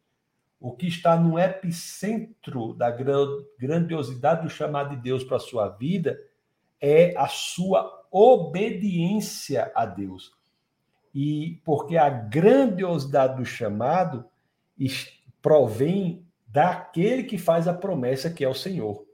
[0.65, 6.19] O que está no epicentro da grandiosidade do chamado de Deus para a sua vida
[6.81, 10.33] é a sua obediência a Deus.
[11.13, 14.25] E porque a grandiosidade do chamado
[15.39, 19.05] provém daquele que faz a promessa, que é o Senhor.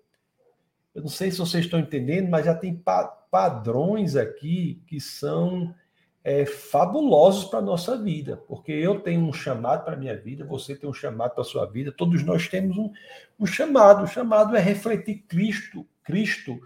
[0.96, 5.76] Eu não sei se vocês estão entendendo, mas já tem pa padrões aqui que são
[6.24, 10.46] é, fabulosos para a nossa vida, porque eu tenho um chamado para a minha vida,
[10.46, 12.92] você tem um chamado para a sua vida, todos nós temos um,
[13.40, 14.04] um chamado.
[14.04, 16.60] O chamado é refletir Cristo, Cristo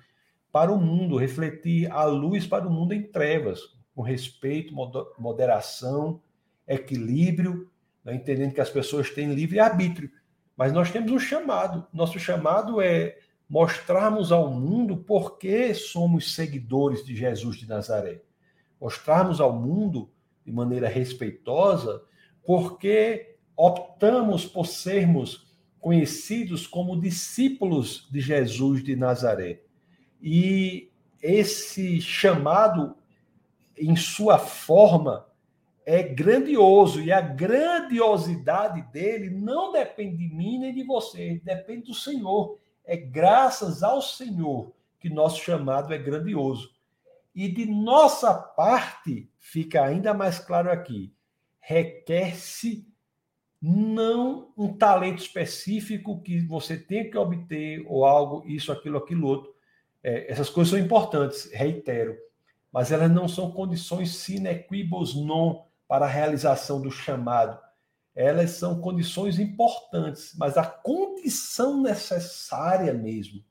[0.52, 3.62] para o mundo, refletir a luz para o mundo em trevas,
[3.94, 4.74] com respeito,
[5.18, 6.22] moderação,
[6.68, 7.70] equilíbrio,
[8.04, 10.12] né, entendendo que as pessoas têm livre arbítrio.
[10.56, 11.86] Mas nós temos um chamado.
[11.94, 13.18] Nosso chamado é
[13.50, 18.22] mostrarmos ao mundo por que somos seguidores de Jesus de Nazaré.
[18.80, 20.10] Mostrarmos ao mundo,
[20.46, 22.04] de maneira respeitosa,
[22.46, 29.62] porque optamos por sermos conhecidos como discípulos de Jesus de Nazaré.
[30.22, 32.96] E esse chamado,
[33.78, 35.28] em sua forma,
[35.86, 41.94] é grandioso e a grandiosidade dele não depende de mim nem de você, depende do
[41.94, 42.58] Senhor.
[42.84, 46.75] É graças ao Senhor que nosso chamado é grandioso.
[47.36, 51.14] E de nossa parte, fica ainda mais claro aqui,
[51.60, 52.88] requer-se
[53.62, 59.54] não um talento específico que você tem que obter ou algo, isso, aquilo, aquilo outro.
[60.02, 62.16] É, essas coisas são importantes, reitero,
[62.72, 67.60] mas elas não são condições sine quibus non para a realização do chamado.
[68.16, 73.44] Elas são condições importantes, mas a condição necessária mesmo.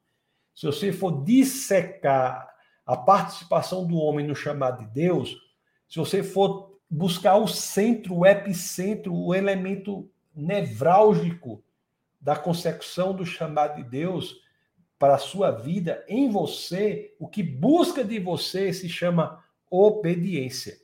[0.54, 2.53] Se você for dissecar
[2.86, 5.36] a participação do homem no chamado de Deus,
[5.88, 11.62] se você for buscar o centro, o epicentro, o elemento nevrálgico
[12.20, 14.40] da consecução do chamado de Deus
[14.98, 20.78] para a sua vida em você, o que busca de você se chama obediência.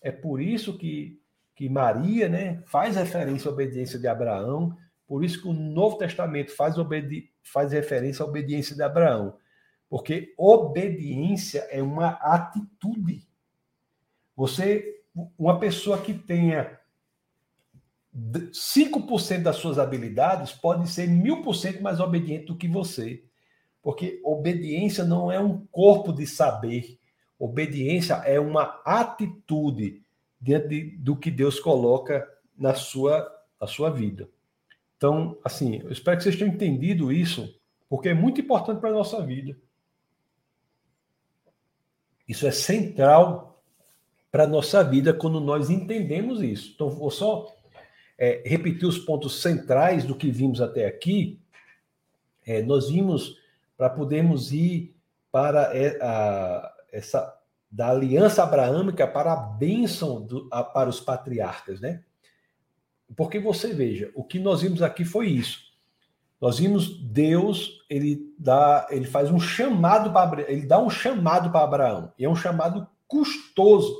[0.00, 1.20] É por isso que,
[1.54, 6.54] que Maria né, faz referência à obediência de Abraão, por isso que o Novo Testamento
[6.54, 9.36] faz, obedi faz referência à obediência de Abraão.
[9.90, 13.26] Porque obediência é uma atitude.
[14.36, 15.02] Você,
[15.36, 16.78] uma pessoa que tenha
[18.16, 23.24] 5% das suas habilidades pode ser mil por cento mais obediente do que você.
[23.82, 26.96] Porque obediência não é um corpo de saber.
[27.36, 30.04] Obediência é uma atitude
[30.40, 33.28] diante do que Deus coloca na sua,
[33.60, 34.28] na sua vida.
[34.96, 38.94] Então, assim, eu espero que vocês tenham entendido isso, porque é muito importante para a
[38.94, 39.58] nossa vida.
[42.30, 43.60] Isso é central
[44.30, 46.70] para a nossa vida quando nós entendemos isso.
[46.72, 47.52] Então, vou só
[48.16, 51.40] é, repetir os pontos centrais do que vimos até aqui.
[52.46, 53.36] É, nós vimos
[53.76, 54.94] para podermos ir
[55.32, 57.36] para é, a, essa
[57.68, 62.04] da aliança abraâmica para a bênção do, a, para os patriarcas, né?
[63.16, 65.69] Porque você veja, o que nós vimos aqui foi isso.
[66.40, 71.62] Nós vimos Deus, ele dá, ele faz um chamado para ele dá um chamado para
[71.62, 73.94] Abraão, e é um chamado custoso,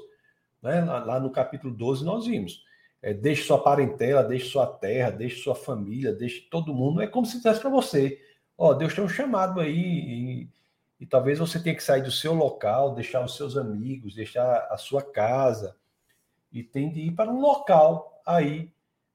[0.63, 0.83] né?
[0.83, 2.65] Lá, no capítulo 12 nós vimos.
[3.03, 7.01] É, deixe sua parentela, deixe sua terra, deixe sua família, deixe todo mundo.
[7.03, 8.19] É como se dissesse para você:
[8.57, 10.49] ó, Deus tem um chamado aí, e,
[11.01, 14.77] e, talvez você tenha que sair do seu local, deixar os seus amigos, deixar a
[14.77, 15.77] sua casa,
[16.53, 18.71] e tem de ir para um local aí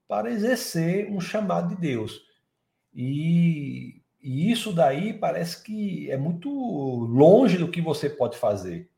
[0.07, 2.25] para exercer um chamado de Deus.
[2.95, 8.89] E, e isso daí parece que é muito longe do que você pode fazer.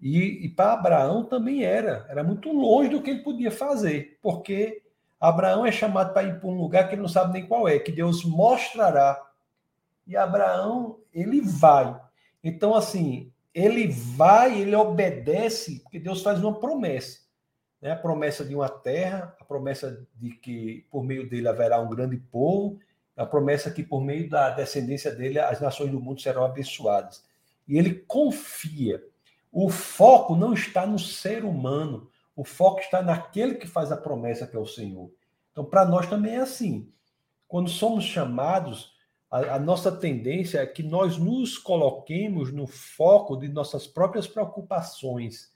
[0.00, 4.82] E, e para Abraão também era, era muito longe do que ele podia fazer, porque
[5.20, 7.78] Abraão é chamado para ir para um lugar que ele não sabe nem qual é,
[7.78, 9.24] que Deus mostrará.
[10.06, 12.00] E Abraão, ele vai.
[12.42, 17.18] Então, assim, ele vai, ele obedece, porque Deus faz uma promessa.
[17.82, 17.90] Né?
[17.90, 22.16] A promessa de uma terra, a promessa de que por meio dele haverá um grande
[22.16, 22.78] povo,
[23.18, 27.24] a promessa que por meio da descendência dele as nações do mundo serão abençoadas.
[27.66, 29.02] E ele confia.
[29.50, 34.46] O foco não está no ser humano, o foco está naquele que faz a promessa,
[34.46, 35.10] que é o Senhor.
[35.50, 36.88] Então, para nós também é assim.
[37.48, 38.92] Quando somos chamados,
[39.28, 45.50] a, a, nossa tendência é que nós nos coloquemos no foco de nossas próprias preocupações.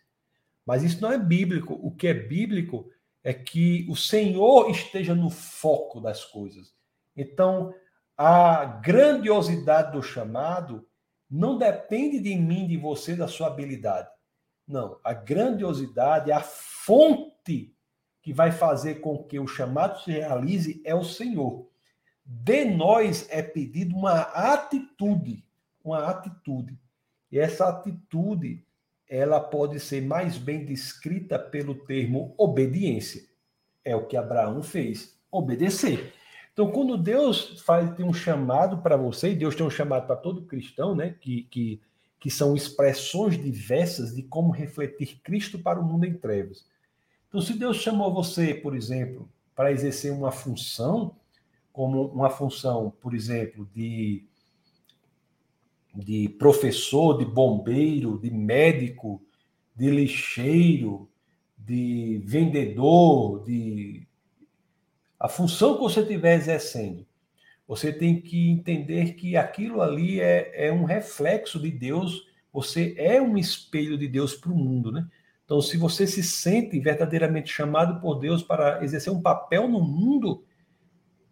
[0.66, 1.78] Mas isso não é bíblico.
[1.80, 2.90] O que é bíblico
[3.22, 6.74] é que o Senhor esteja no foco das coisas.
[7.16, 7.74] Então,
[8.16, 10.86] a grandiosidade do chamado
[11.30, 14.08] não depende de mim, de você, da sua habilidade.
[14.66, 17.74] Não, a grandiosidade, a fonte
[18.22, 21.68] que vai fazer com que o chamado se realize é o Senhor.
[22.24, 25.44] De nós é pedido uma atitude,
[25.82, 26.78] uma atitude.
[27.30, 28.64] E essa atitude,
[29.08, 33.22] ela pode ser mais bem descrita pelo termo obediência.
[33.84, 36.14] É o que Abraão fez, obedecer.
[36.52, 40.16] Então, quando Deus faz, tem um chamado para você, e Deus tem um chamado para
[40.16, 41.16] todo cristão, né?
[41.18, 41.80] Que, que,
[42.20, 46.66] que são expressões diversas de como refletir Cristo para o mundo em trevas.
[47.28, 51.16] Então, se Deus chamou você, por exemplo, para exercer uma função,
[51.72, 54.26] como uma função, por exemplo, de,
[55.94, 59.22] de professor, de bombeiro, de médico,
[59.74, 61.08] de lixeiro,
[61.56, 64.06] de vendedor, de
[65.22, 67.06] a função que você estiver exercendo,
[67.64, 73.22] você tem que entender que aquilo ali é, é um reflexo de Deus, você é
[73.22, 75.06] um espelho de Deus para o mundo, né?
[75.44, 80.44] Então, se você se sente verdadeiramente chamado por Deus para exercer um papel no mundo,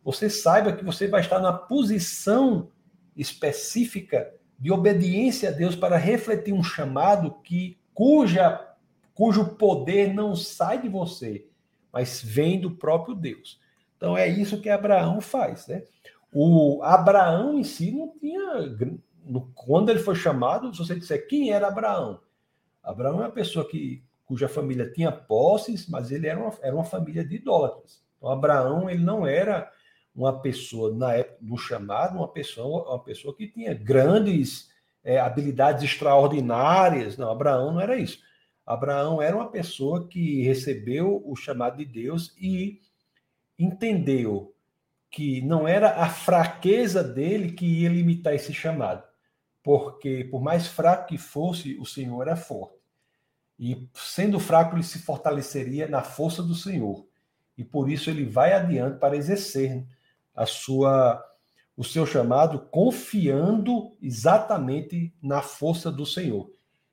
[0.04, 2.70] você saiba que você vai estar na posição
[3.16, 8.68] específica de obediência a Deus para refletir um chamado que cuja
[9.14, 11.44] cujo poder não sai de você,
[11.92, 13.58] mas vem do próprio Deus.
[14.00, 15.82] Então é isso que Abraão faz, né?
[16.32, 18.74] O Abraão em si não tinha
[19.54, 22.18] quando ele foi chamado, se você disser quem era Abraão,
[22.82, 26.84] Abraão é uma pessoa que cuja família tinha posses, mas ele era uma, era uma
[26.84, 28.02] família de idólatras.
[28.16, 29.70] Então Abraão ele não era
[30.14, 34.70] uma pessoa na época do chamado, uma pessoa, uma pessoa que tinha grandes
[35.04, 37.18] é, habilidades extraordinárias.
[37.18, 38.18] Não, Abraão não era isso.
[38.64, 42.80] Abraão era uma pessoa que recebeu o chamado de Deus e
[43.62, 44.54] entendeu
[45.10, 49.02] que não era a fraqueza dele que ia limitar esse chamado,
[49.62, 52.78] porque por mais fraco que fosse, o Senhor era forte.
[53.58, 57.06] E sendo fraco, ele se fortaleceria na força do Senhor.
[57.58, 59.84] E por isso ele vai adiante para exercer
[60.34, 61.26] a sua
[61.76, 66.50] o seu chamado confiando exatamente na força do Senhor.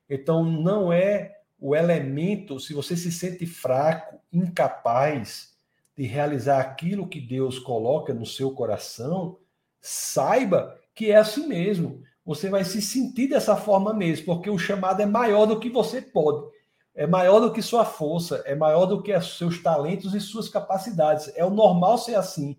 [0.08, 5.57] Então não é o elemento, se você se sente fraco, incapaz
[5.98, 9.36] de realizar aquilo que Deus coloca no seu coração,
[9.80, 12.00] saiba que é assim mesmo.
[12.24, 16.00] Você vai se sentir dessa forma mesmo, porque o chamado é maior do que você
[16.00, 16.46] pode,
[16.94, 21.32] é maior do que sua força, é maior do que seus talentos e suas capacidades.
[21.34, 22.56] É o normal ser assim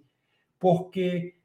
[0.59, 1.35] porque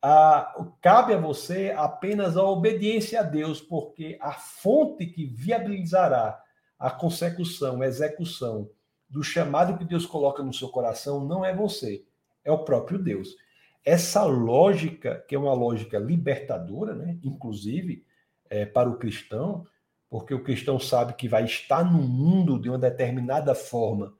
[0.00, 6.40] a, cabe a você apenas a obediência a Deus, porque a fonte que viabilizará
[6.78, 8.70] a consecução, a execução
[9.10, 12.04] do chamado que Deus coloca no seu coração não é você,
[12.44, 13.36] é o próprio Deus.
[13.84, 17.18] Essa lógica, que é uma lógica libertadora, né?
[17.24, 18.04] inclusive
[18.48, 19.66] é, para o cristão,
[20.08, 24.14] porque o cristão sabe que vai estar no mundo de uma determinada forma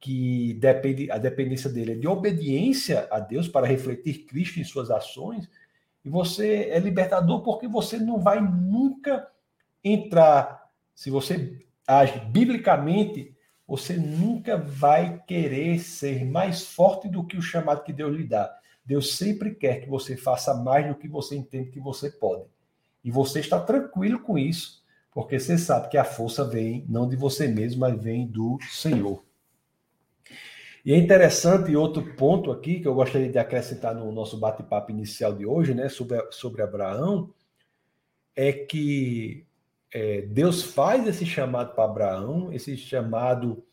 [0.00, 4.90] que depende, a dependência dele é de obediência a Deus para refletir Cristo em suas
[4.90, 5.50] ações,
[6.04, 9.28] e você é libertador porque você não vai nunca
[9.82, 13.34] entrar, se você age biblicamente,
[13.68, 18.50] você nunca vai querer ser mais forte do que o chamado que Deus lhe dá.
[18.82, 22.44] Deus sempre quer que você faça mais do que você entende que você pode.
[23.04, 27.14] E você está tranquilo com isso, porque você sabe que a força vem não de
[27.14, 29.22] você mesmo, mas vem do Senhor.
[30.82, 35.34] E é interessante outro ponto aqui que eu gostaria de acrescentar no nosso bate-papo inicial
[35.34, 37.34] de hoje, né, sobre, sobre Abraão,
[38.34, 39.46] é que
[39.92, 43.64] é, Deus faz esse chamado para Abraão, esse chamado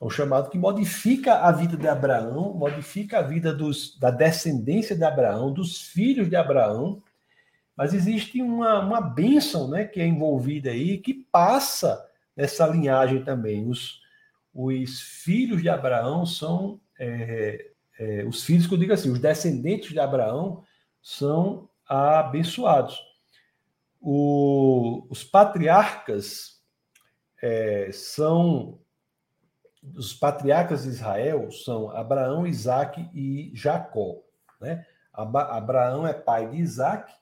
[0.00, 4.96] é um chamado que modifica a vida de Abraão, modifica a vida dos, da descendência
[4.96, 7.02] de Abraão, dos filhos de Abraão,
[7.76, 12.02] mas existe uma, uma bênção né, que é envolvida aí, que passa
[12.34, 13.68] nessa linhagem também.
[13.68, 14.00] Os,
[14.54, 19.90] os filhos de Abraão são é, é, os filhos que eu digo assim, os descendentes
[19.90, 20.64] de Abraão
[21.02, 22.98] são abençoados.
[24.00, 26.60] O, os patriarcas
[27.42, 28.80] é, são
[29.96, 34.22] os patriarcas de Israel são Abraão, Isaac e Jacó.
[34.60, 34.84] Né?
[35.12, 37.12] Abraão é pai de Isaac,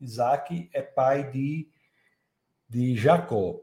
[0.00, 1.68] Isaac é pai de,
[2.68, 3.56] de Jacó.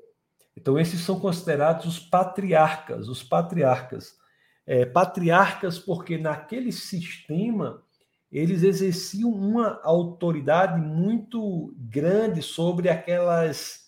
[0.55, 4.19] Então, esses são considerados os patriarcas, os patriarcas.
[4.65, 7.84] É, patriarcas porque naquele sistema
[8.32, 13.82] eles exerciam uma autoridade muito grande sobre aquelas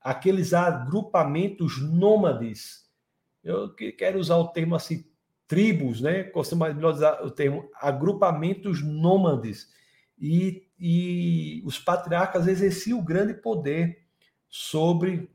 [0.00, 2.88] aqueles agrupamentos nômades.
[3.44, 5.04] Eu quero usar o termo assim,
[5.46, 6.24] tribos, né?
[6.24, 9.68] Costumo usar o termo agrupamentos nômades.
[10.18, 14.06] E, e os patriarcas exerciam grande poder
[14.48, 15.30] sobre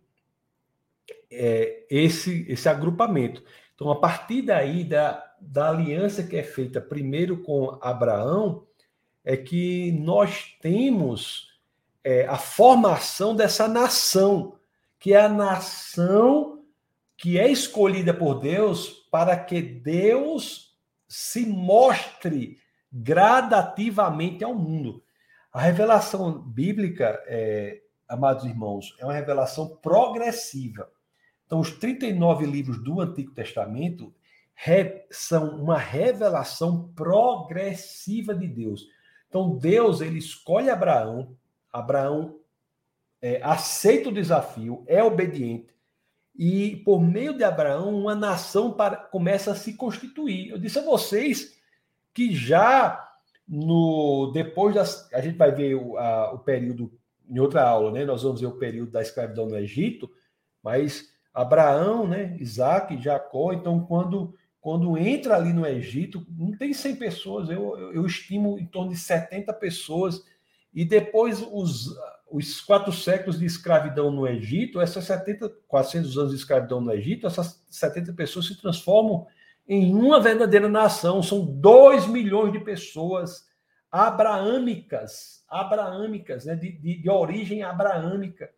[1.32, 3.44] é, esse, esse agrupamento.
[3.74, 8.66] Então, a partir daí, da, da aliança que é feita primeiro com Abraão,
[9.24, 11.50] é que nós temos
[12.04, 14.58] é, a formação dessa nação,
[15.00, 16.64] que é a nação
[17.18, 20.76] que é escolhida por Deus para que Deus
[21.08, 22.60] se mostre
[22.92, 25.04] gradativamente ao mundo.
[25.52, 30.90] A revelação bíblica, é, amados irmãos, é uma revelação progressiva.
[31.46, 34.14] Então, os 39 livros do Antigo Testamento
[35.12, 38.88] são uma revelação progressiva de Deus.
[39.28, 41.36] Então, Deus ele escolhe Abraão,
[41.72, 42.40] Abraão
[43.22, 45.76] é, aceita o desafio, é obediente,
[46.38, 50.50] e por meio de Abraão, uma nação para, começa a se constituir.
[50.50, 51.58] Eu disse a vocês
[52.14, 53.02] que já
[53.48, 55.12] no depois das.
[55.14, 56.92] A gente vai ver o, a, o período
[57.30, 58.04] em outra aula, né?
[58.04, 60.10] Nós vamos ver o período da escravidão no Egito,
[60.62, 63.54] mas Abraão, né, Isaac, Jacó.
[63.54, 64.34] Então, quando,
[64.66, 68.90] quando entra ali no Egito, não tem 100 pessoas, eu, eu, eu estimo em torno
[68.90, 70.26] de 70 pessoas.
[70.74, 71.96] E depois os,
[72.32, 77.28] os quatro séculos de escravidão no Egito, essas 70, 400 anos de escravidão no Egito,
[77.28, 79.28] essas 70 pessoas se transformam
[79.68, 81.22] em uma verdadeira nação.
[81.22, 83.46] São 2 milhões de pessoas
[83.92, 88.50] abraâmicas, abraâmicas, né, de, de, de origem abraâmica,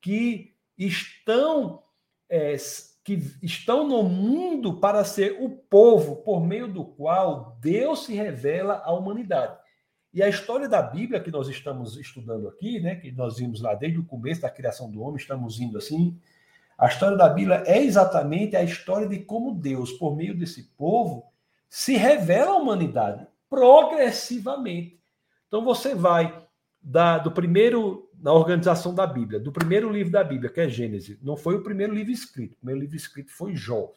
[0.00, 1.82] que estão,
[2.26, 2.56] é,
[3.04, 8.80] que estão no mundo para ser o povo por meio do qual Deus se revela
[8.84, 9.58] à humanidade.
[10.14, 13.74] E a história da Bíblia que nós estamos estudando aqui, né, que nós vimos lá
[13.74, 16.18] desde o começo da criação do homem, estamos indo assim.
[16.78, 21.24] A história da Bíblia é exatamente a história de como Deus, por meio desse povo,
[21.68, 25.00] se revela à humanidade progressivamente.
[25.48, 26.46] Então você vai
[26.80, 31.20] da, do primeiro, na organização da Bíblia, do primeiro livro da Bíblia, que é Gênesis,
[31.20, 33.92] não foi o primeiro livro escrito, o primeiro livro escrito foi Jó.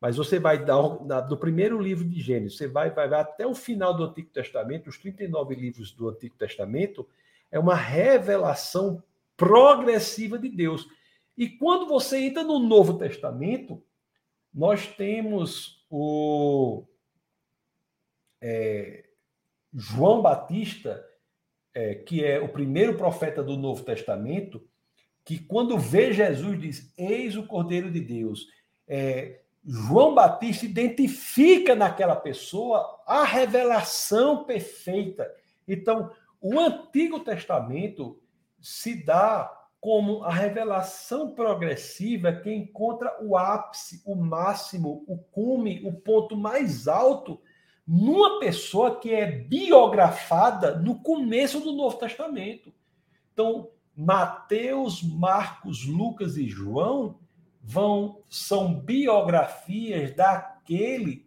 [0.00, 3.54] Mas você vai dar do primeiro livro de Gênesis, você vai, vai, vai até o
[3.54, 7.06] final do Antigo Testamento, os 39 livros do Antigo Testamento,
[7.50, 9.02] é uma revelação
[9.36, 10.88] progressiva de Deus.
[11.36, 13.82] E quando você entra no Novo Testamento,
[14.54, 16.82] nós temos o
[18.40, 19.04] é,
[19.74, 21.06] João Batista,
[21.76, 24.66] é, que é o primeiro profeta do Novo Testamento,
[25.22, 28.46] que quando vê Jesus diz: Eis o Cordeiro de Deus.
[28.88, 35.30] É, João Batista identifica naquela pessoa a revelação perfeita.
[35.68, 36.10] Então,
[36.40, 38.22] o Antigo Testamento
[38.58, 45.92] se dá como a revelação progressiva que encontra o ápice, o máximo, o cume, o
[45.92, 47.38] ponto mais alto
[47.86, 52.72] numa pessoa que é biografada no começo do Novo Testamento.
[53.32, 57.18] Então, Mateus, Marcos, Lucas e João
[57.62, 61.26] vão são biografias daquele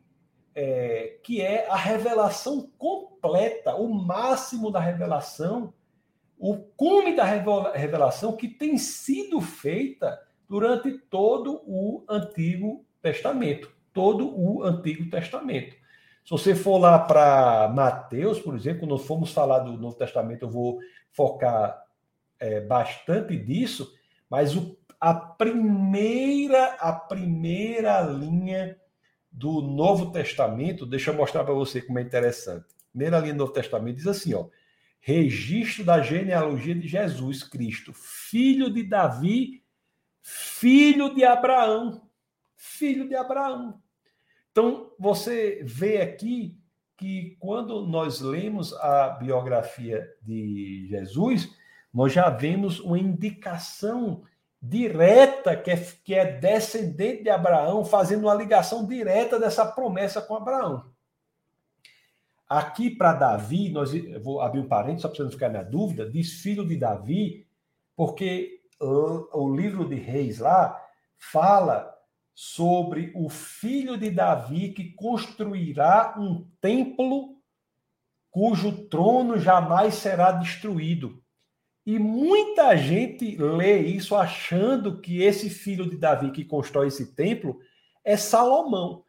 [0.53, 5.73] é, que é a revelação completa, o máximo da revelação,
[6.37, 14.63] o cume da revelação que tem sido feita durante todo o Antigo Testamento, todo o
[14.63, 15.78] Antigo Testamento.
[16.29, 20.45] Se você for lá para Mateus, por exemplo, quando nós formos falar do Novo Testamento,
[20.45, 20.77] eu vou
[21.11, 21.83] focar
[22.39, 23.91] é, bastante disso,
[24.29, 28.77] mas o a primeira, a primeira linha
[29.31, 32.67] do Novo Testamento, deixa eu mostrar para você como é interessante.
[32.91, 34.49] Primeira linha do Novo Testamento diz assim, ó:
[35.01, 39.63] registro da genealogia de Jesus Cristo, filho de Davi,
[40.21, 42.07] filho de Abraão,
[42.55, 43.81] filho de Abraão.
[44.51, 46.59] Então, você vê aqui
[46.97, 51.55] que quando nós lemos a biografia de Jesus,
[51.93, 54.23] nós já vemos uma indicação
[54.61, 60.35] direta, que é, que é descendente de Abraão, fazendo uma ligação direta dessa promessa com
[60.35, 60.91] Abraão.
[62.47, 63.91] Aqui para Davi, nós
[64.21, 67.47] vou abrir um parênteses só para você não ficar na dúvida, diz filho de Davi,
[67.95, 70.83] porque o, o livro de Reis lá
[71.17, 71.95] fala
[72.33, 77.35] sobre o filho de Davi que construirá um templo
[78.31, 81.21] cujo trono jamais será destruído.
[81.85, 87.59] E muita gente lê isso achando que esse filho de Davi que constrói esse templo
[88.03, 89.03] é Salomão.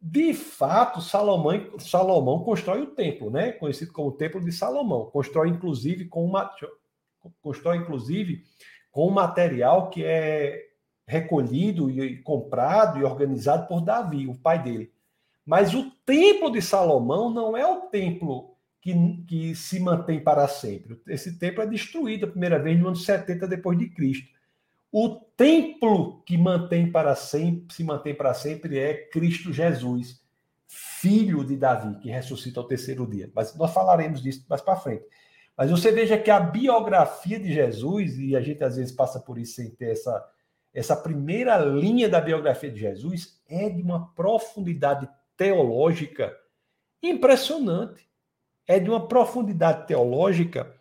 [0.00, 3.52] De fato, Salomão, Salomão constrói o templo, né?
[3.52, 5.06] Conhecido como o Templo de Salomão.
[5.06, 6.50] Constrói inclusive com uma
[7.40, 8.44] constrói inclusive
[8.90, 10.71] com um material que é
[11.06, 14.92] recolhido e comprado e organizado por Davi, o pai dele.
[15.44, 18.94] Mas o templo de Salomão não é o templo que,
[19.26, 21.00] que se mantém para sempre.
[21.08, 24.28] Esse templo é destruído a primeira vez no ano 70 depois de Cristo.
[24.90, 30.20] O templo que mantém para sempre, se mantém para sempre é Cristo Jesus,
[30.68, 33.30] filho de Davi, que ressuscita ao terceiro dia.
[33.34, 35.04] Mas nós falaremos disso mais para frente.
[35.56, 39.38] Mas você veja que a biografia de Jesus, e a gente às vezes passa por
[39.38, 40.24] isso sem ter essa,
[40.72, 46.36] essa primeira linha da biografia de Jesus, é de uma profundidade teológica
[47.02, 48.06] impressionante
[48.66, 50.72] é de uma profundidade teológica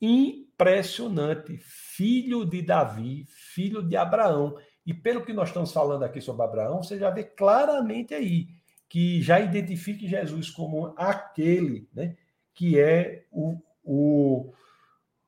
[0.00, 1.56] impressionante.
[1.58, 4.56] Filho de Davi, filho de Abraão.
[4.84, 8.48] E pelo que nós estamos falando aqui sobre Abraão, você já vê claramente aí
[8.88, 12.16] que já identifique Jesus como aquele, né,
[12.54, 14.52] que é o, o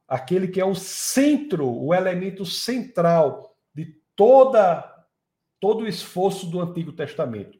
[0.07, 3.48] aquele que é o centro, o elemento central
[4.19, 4.99] toda
[5.61, 7.59] todo o esforço do Antigo Testamento.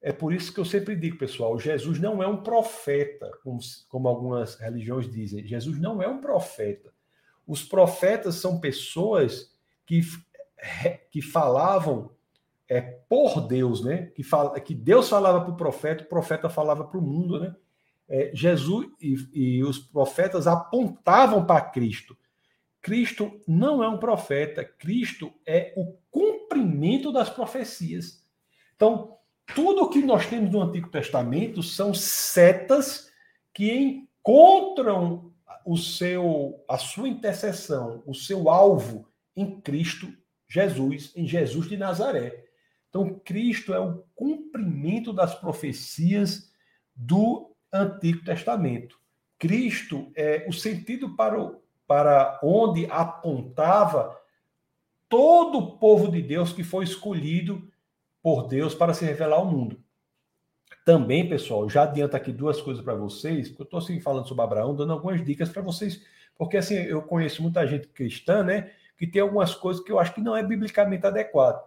[0.00, 3.58] É por isso que eu sempre digo, pessoal, Jesus não é um profeta, como,
[3.88, 5.46] como algumas religiões dizem.
[5.46, 6.92] Jesus não é um profeta.
[7.46, 9.54] Os profetas são pessoas
[9.86, 10.00] que,
[11.10, 12.10] que falavam
[12.68, 14.06] é, por Deus, né?
[14.14, 17.54] Que, fala, que Deus falava para o profeta, o profeta falava para o mundo, né?
[18.08, 22.16] É, Jesus e, e, os profetas apontavam para Cristo.
[22.82, 28.26] Cristo não é um profeta, Cristo é o cumprimento das profecias.
[28.74, 29.16] Então,
[29.54, 33.10] tudo o que nós temos no Antigo Testamento são setas
[33.54, 35.32] que encontram
[35.64, 40.12] o seu a sua intercessão, o seu alvo em Cristo
[40.48, 42.44] Jesus, em Jesus de Nazaré.
[42.90, 46.52] Então, Cristo é o cumprimento das profecias
[46.94, 49.00] do Antigo Testamento.
[49.38, 51.61] Cristo é o sentido para, o,
[51.92, 54.18] para onde apontava
[55.10, 57.70] todo o povo de Deus que foi escolhido
[58.22, 59.78] por Deus para se revelar ao mundo.
[60.86, 64.42] Também, pessoal, já adianta aqui duas coisas para vocês, porque eu estou assim falando sobre
[64.42, 66.02] Abraão, dando algumas dicas para vocês,
[66.38, 70.14] porque assim, eu conheço muita gente cristã, né, que tem algumas coisas que eu acho
[70.14, 71.62] que não é biblicamente adequado.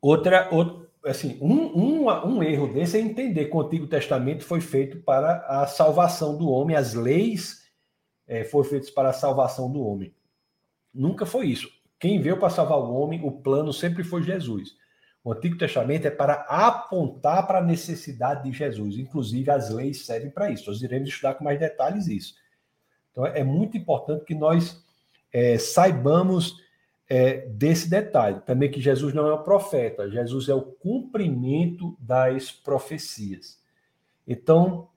[0.00, 0.48] Outra,
[1.04, 5.44] assim, um, um, um erro desse é entender que o Antigo Testamento foi feito para
[5.46, 7.59] a salvação do homem, as leis
[8.30, 10.14] é, foram feitas para a salvação do homem.
[10.94, 11.68] Nunca foi isso.
[11.98, 14.76] Quem veio para salvar o homem, o plano sempre foi Jesus.
[15.24, 18.96] O Antigo Testamento é para apontar para a necessidade de Jesus.
[18.96, 20.70] Inclusive, as leis servem para isso.
[20.70, 22.36] Nós iremos estudar com mais detalhes isso.
[23.10, 24.80] Então, é muito importante que nós
[25.32, 26.56] é, saibamos
[27.08, 28.40] é, desse detalhe.
[28.42, 33.60] Também que Jesus não é um profeta, Jesus é o cumprimento das profecias.
[34.26, 34.88] Então,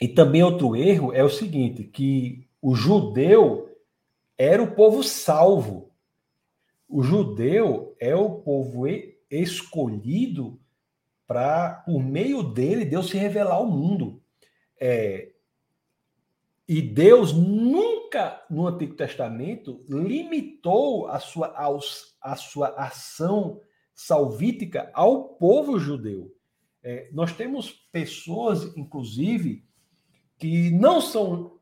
[0.00, 3.74] e também outro erro é o seguinte, que o judeu
[4.36, 5.90] era o povo salvo.
[6.88, 8.84] O judeu é o povo
[9.30, 10.60] escolhido
[11.26, 14.22] para, por meio dele, Deus se revelar ao mundo.
[14.80, 15.32] É,
[16.68, 21.54] e Deus nunca, no Antigo Testamento, limitou a sua,
[22.20, 23.60] a sua ação
[23.94, 26.32] salvítica ao povo judeu.
[26.82, 29.65] É, nós temos pessoas, inclusive,
[30.38, 31.58] que não são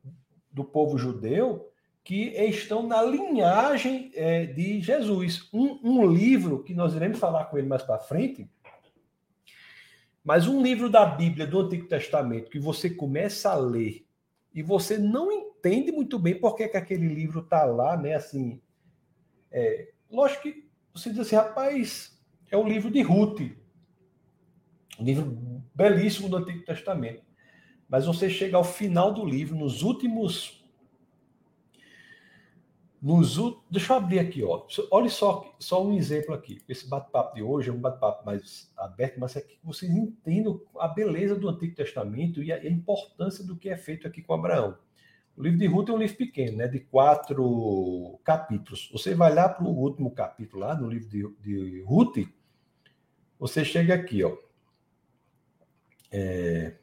[0.51, 1.71] do povo judeu,
[2.03, 5.49] que estão na linhagem é, de Jesus.
[5.51, 8.49] Um, um, livro que nós iremos falar com ele mais para frente,
[10.23, 14.05] mas um livro da Bíblia do Antigo Testamento que você começa a ler
[14.53, 18.15] e você não entende muito bem por que, que aquele livro está lá, né?
[18.15, 18.61] Assim,
[19.51, 23.41] é, lógico que você diz assim, rapaz, é o livro de Ruth,
[24.99, 27.23] um livro belíssimo do Antigo Testamento.
[27.87, 30.63] Mas você chega ao final do livro, nos últimos.
[33.01, 33.37] Nos,
[33.69, 34.65] deixa eu abrir aqui, ó.
[34.89, 36.59] Olha só, só um exemplo aqui.
[36.67, 40.87] Esse bate-papo de hoje é um bate-papo mais aberto, mas é que vocês entendam a
[40.87, 44.75] beleza do Antigo Testamento e a importância do que é feito aqui com Abraão.
[45.37, 48.89] O livro de Ruth é um livro pequeno, né, de quatro capítulos.
[48.91, 52.25] Você vai lá para o último capítulo, lá no livro de, de Ruth,
[53.37, 54.35] você chega aqui, ó.
[56.09, 56.75] É...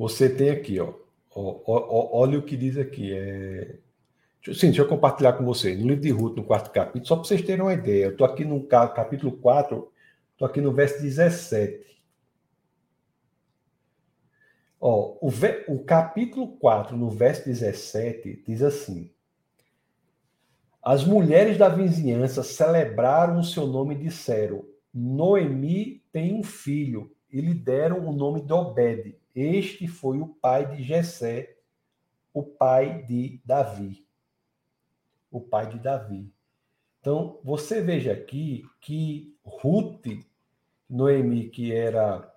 [0.00, 0.94] Você tem aqui, ó,
[1.30, 3.12] ó, ó, olha o que diz aqui.
[3.12, 3.76] É...
[4.42, 5.78] Sim, deixa eu compartilhar com vocês.
[5.78, 8.06] No livro de Ruth, no quarto capítulo, só para vocês terem uma ideia.
[8.06, 9.92] Eu estou aqui no capítulo 4,
[10.32, 12.02] Estou aqui no verso 17.
[14.80, 15.30] Ó, o,
[15.68, 19.12] o capítulo 4, no verso 17, diz assim:
[20.82, 27.42] As mulheres da vizinhança celebraram o seu nome e disseram: Noemi tem um filho, e
[27.42, 29.19] lhe deram o nome de Obed.
[29.34, 31.56] Este foi o pai de Jessé,
[32.32, 34.06] o pai de Davi.
[35.30, 36.32] O pai de Davi.
[37.00, 40.06] Então, você veja aqui que Ruth
[40.88, 42.28] Noemi, que era.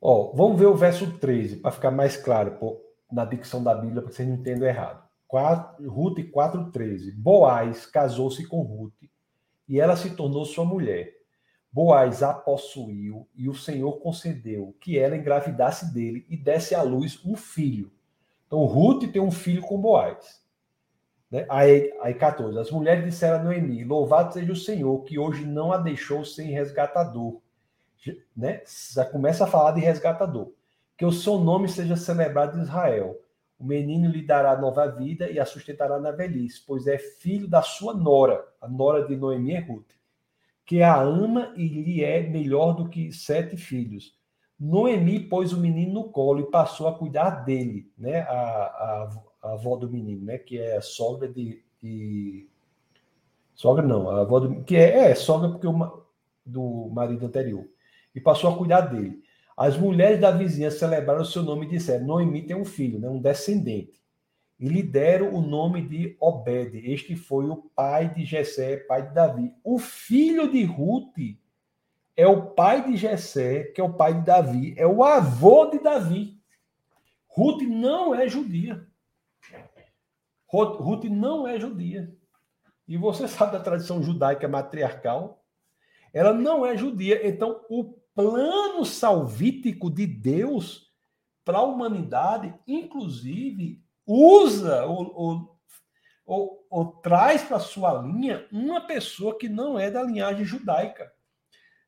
[0.00, 2.80] Ó, vamos ver o verso 13, para ficar mais claro pô,
[3.10, 5.08] na dicção da Bíblia, para vocês não entendam errado.
[5.28, 7.14] 4, Ruth 4,13.
[7.16, 8.92] Boaz casou-se com Ruth
[9.68, 11.13] e ela se tornou sua mulher.
[11.74, 17.20] Boaz a possuiu e o Senhor concedeu que ela engravidasse dele e desse à luz
[17.26, 17.90] um filho.
[18.46, 20.40] Então, Ruth tem um filho com Boaz.
[21.28, 21.44] Né?
[21.48, 22.56] Aí, aí 14.
[22.56, 26.52] As mulheres disseram a Noemi: Louvado seja o Senhor, que hoje não a deixou sem
[26.52, 27.40] resgatador.
[28.36, 28.62] Né?
[28.94, 30.52] Já começa a falar de resgatador.
[30.96, 33.20] Que o seu nome seja celebrado em Israel.
[33.58, 37.62] O menino lhe dará nova vida e a sustentará na velhice, pois é filho da
[37.62, 39.90] sua nora, a nora de Noemi é Ruth,
[40.64, 44.14] que a ama e lhe é melhor do que sete filhos.
[44.58, 48.20] Noemi pôs o menino no colo e passou a cuidar dele, né?
[48.20, 49.10] A, a,
[49.42, 50.38] a avó do menino, né?
[50.38, 52.48] Que é a sogra de, de...
[53.54, 56.04] sogra não, a avó do que é, é sogra porque o
[56.46, 57.66] do marido anterior
[58.14, 59.22] e passou a cuidar dele.
[59.56, 63.08] As mulheres da vizinha celebraram o seu nome e disseram: Noemi tem um filho, né?
[63.08, 64.00] Um descendente.
[64.58, 66.76] E lhe deram o nome de Obed.
[66.90, 69.54] Este foi o pai de Jessé, pai de Davi.
[69.64, 71.18] O filho de Ruth
[72.16, 75.80] é o pai de Jessé, que é o pai de Davi, é o avô de
[75.80, 76.40] Davi.
[77.26, 78.86] Ruth não é judia.
[80.48, 82.16] Ruth não é judia.
[82.86, 85.44] E você sabe da tradição judaica matriarcal?
[86.12, 87.26] Ela não é judia.
[87.26, 87.84] Então, o
[88.14, 90.92] plano salvítico de Deus
[91.44, 95.58] para a humanidade, inclusive, usa ou, ou,
[96.26, 101.12] ou, ou traz para sua linha uma pessoa que não é da linhagem judaica.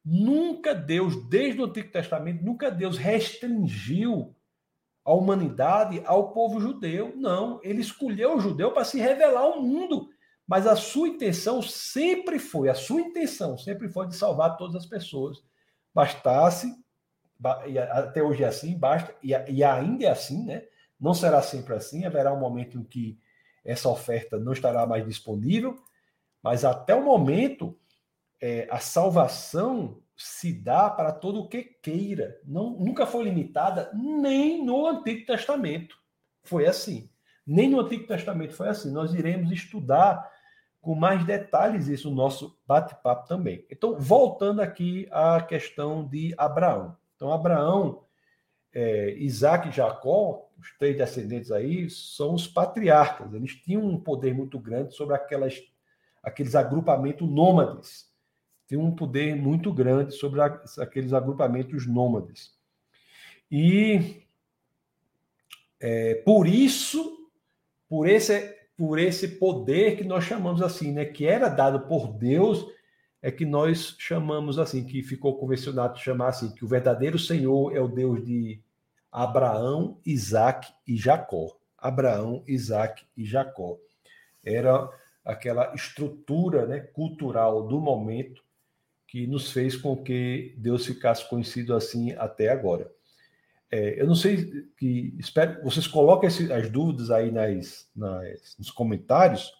[0.04, 4.36] Nunca Deus, desde o Antigo Testamento, nunca Deus restringiu
[5.04, 7.12] a humanidade ao povo judeu.
[7.16, 10.08] Não, ele escolheu o judeu para se revelar ao mundo.
[10.46, 14.86] Mas a sua intenção sempre foi, a sua intenção sempre foi de salvar todas as
[14.86, 15.42] pessoas.
[15.92, 16.72] Bastasse,
[17.66, 20.62] e até hoje é assim, basta, e, ainda é assim, né?
[20.98, 23.18] Não será sempre assim, haverá um momento em que
[23.64, 25.76] essa oferta não estará mais disponível,
[26.42, 27.78] mas até o momento
[28.40, 32.40] é, a salvação se dá para todo o que queira.
[32.44, 35.98] Não, nunca foi limitada nem no Antigo Testamento.
[36.42, 37.10] Foi assim.
[37.46, 38.90] Nem no Antigo Testamento foi assim.
[38.92, 40.30] Nós iremos estudar
[40.80, 43.66] com mais detalhes isso no nosso bate-papo também.
[43.70, 46.96] Então, voltando aqui à questão de Abraão.
[47.16, 48.04] Então, Abraão,
[48.72, 53.32] é, Isaac e Jacó, os três descendentes aí, são os patriarcas.
[53.34, 55.62] Eles tinham um poder muito grande sobre aquelas,
[56.22, 58.06] aqueles agrupamentos nômades
[58.66, 62.52] tem um poder muito grande sobre aqueles agrupamentos nômades.
[63.50, 64.22] E
[65.78, 67.30] é, por isso,
[67.88, 72.66] por esse, por esse poder que nós chamamos assim, né, que era dado por Deus,
[73.22, 77.80] é que nós chamamos assim, que ficou convencionado chamar assim, que o verdadeiro Senhor é
[77.80, 78.60] o Deus de
[79.16, 81.56] Abraão, Isaac e Jacó.
[81.78, 83.78] Abraão, Isaac e Jacó.
[84.44, 84.90] Era
[85.24, 88.44] aquela estrutura né, cultural do momento
[89.08, 92.92] que nos fez com que Deus ficasse conhecido assim até agora.
[93.70, 98.70] É, eu não sei que espero vocês coloquem esse, as dúvidas aí nas, nas nos
[98.70, 99.50] comentários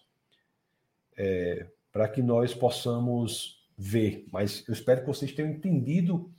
[1.17, 4.23] é, para que nós possamos ver.
[4.31, 6.31] Mas eu espero que vocês tenham entendido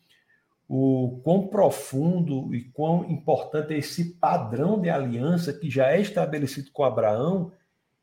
[0.68, 6.70] o quão profundo e quão importante é esse padrão de aliança que já é estabelecido
[6.70, 7.52] com Abraão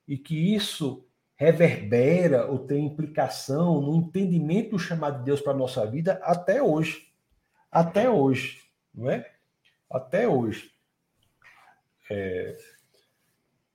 [0.07, 5.57] e que isso reverbera ou tem implicação no entendimento do chamado de Deus para a
[5.57, 7.13] nossa vida até hoje.
[7.71, 8.63] Até hoje,
[8.93, 9.31] não é?
[9.89, 10.71] Até hoje.
[12.09, 12.57] É...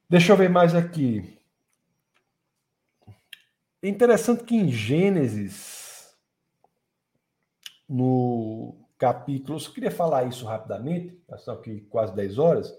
[0.09, 1.39] Deixa eu ver mais aqui.
[3.83, 6.13] É interessante que em Gênesis,
[7.89, 12.79] no capítulo, eu só queria falar isso rapidamente, só que quase 10 horas,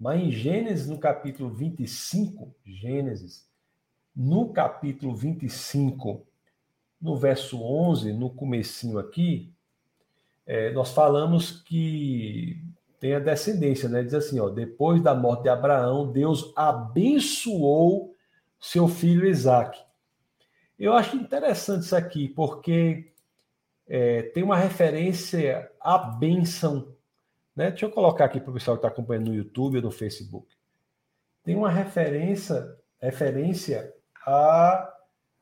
[0.00, 3.46] mas em Gênesis, no capítulo 25, Gênesis,
[4.16, 6.26] no capítulo 25,
[6.98, 9.52] no verso 11, no comecinho aqui,
[10.46, 12.58] é, nós falamos que
[12.98, 14.02] tem a descendência, né?
[14.02, 18.14] Diz assim, ó, depois da morte de Abraão, Deus abençoou
[18.58, 19.78] seu filho Isaac.
[20.78, 23.13] Eu acho interessante isso aqui, porque
[23.86, 26.94] é, tem uma referência à bênção.
[27.54, 27.70] Né?
[27.70, 30.48] Deixa eu colocar aqui para o pessoal que está acompanhando no YouTube ou no Facebook.
[31.42, 33.92] Tem uma referência, referência
[34.26, 34.92] a,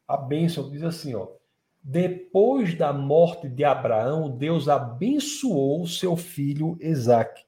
[0.06, 0.70] a bênção.
[0.70, 1.28] Diz assim, ó.
[1.84, 7.44] Depois da morte de Abraão, Deus abençoou seu filho Isaac.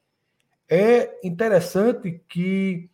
[0.69, 2.91] É interessante que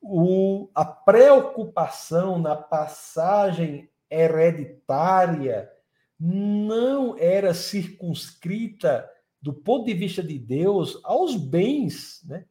[0.00, 5.71] o, a preocupação na passagem hereditária
[6.24, 9.08] não era circunscrita
[9.40, 12.44] do ponto de vista de Deus aos bens, né?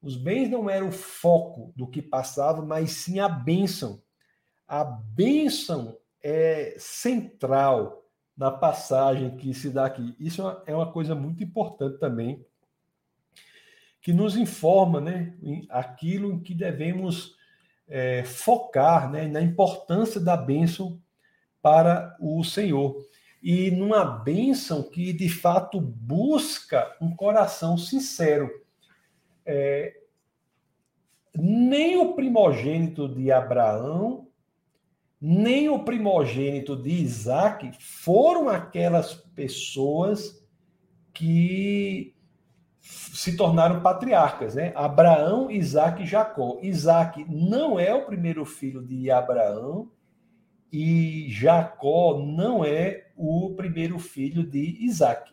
[0.00, 4.02] Os bens não eram o foco do que passava, mas sim a bênção
[4.68, 8.04] a bênção é central
[8.36, 10.14] na passagem que se dá aqui.
[10.20, 12.44] Isso é uma coisa muito importante também,
[14.02, 15.34] que nos informa né,
[15.70, 17.34] aquilo em que devemos
[17.88, 21.00] é, focar né, na importância da bênção
[21.62, 22.96] para o Senhor.
[23.42, 28.50] E numa bênção que de fato busca um coração sincero.
[29.46, 29.94] É,
[31.34, 34.28] nem o primogênito de Abraão
[35.20, 40.46] nem o primogênito de Isaac foram aquelas pessoas
[41.12, 42.14] que
[42.80, 44.72] se tornaram patriarcas, né?
[44.76, 46.58] Abraão, Isaac e Jacó.
[46.62, 49.90] Isaac não é o primeiro filho de Abraão
[50.72, 55.32] e Jacó não é o primeiro filho de Isaac.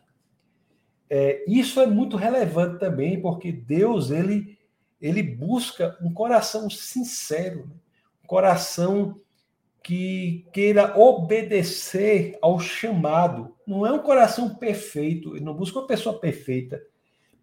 [1.09, 4.57] É, isso é muito relevante também, porque Deus ele,
[4.99, 7.75] ele busca um coração sincero, né?
[8.23, 9.19] um coração
[9.83, 13.55] que queira obedecer ao chamado.
[13.67, 16.81] Não é um coração perfeito, ele não busca uma pessoa perfeita,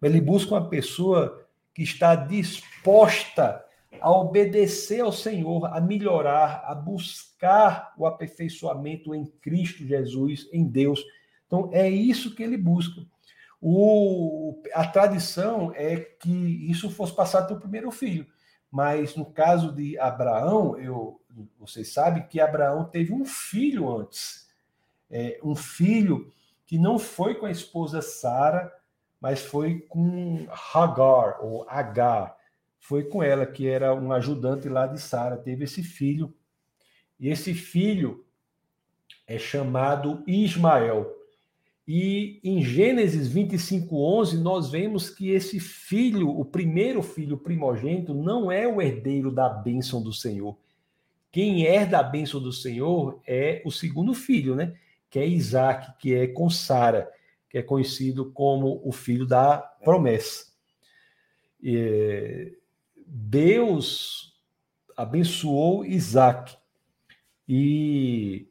[0.01, 3.63] mas ele busca uma pessoa que está disposta
[4.01, 11.03] a obedecer ao Senhor, a melhorar, a buscar o aperfeiçoamento em Cristo Jesus, em Deus.
[11.47, 13.01] Então, é isso que ele busca.
[13.61, 16.29] O, a tradição é que
[16.69, 18.27] isso fosse passado para o primeiro filho.
[18.69, 21.21] Mas no caso de Abraão, eu,
[21.59, 24.49] vocês sabem que Abraão teve um filho antes.
[25.09, 26.33] É, um filho
[26.65, 28.73] que não foi com a esposa Sara,
[29.21, 32.35] mas foi com Hagar, ou Agar.
[32.83, 35.37] Foi com ela, que era um ajudante lá de Sara.
[35.37, 36.33] Teve esse filho.
[37.17, 38.25] E esse filho
[39.25, 41.09] é chamado Ismael.
[41.87, 48.51] E em Gênesis 25, 11, nós vemos que esse filho, o primeiro filho primogênito, não
[48.51, 50.57] é o herdeiro da bênção do Senhor.
[51.31, 54.75] Quem herda a bênção do Senhor é o segundo filho, né?
[55.09, 57.09] Que é Isaac, que é com Sara,
[57.49, 60.51] que é conhecido como o filho da promessa.
[63.15, 64.33] Deus
[64.97, 66.57] abençoou Isaac.
[67.47, 68.47] E,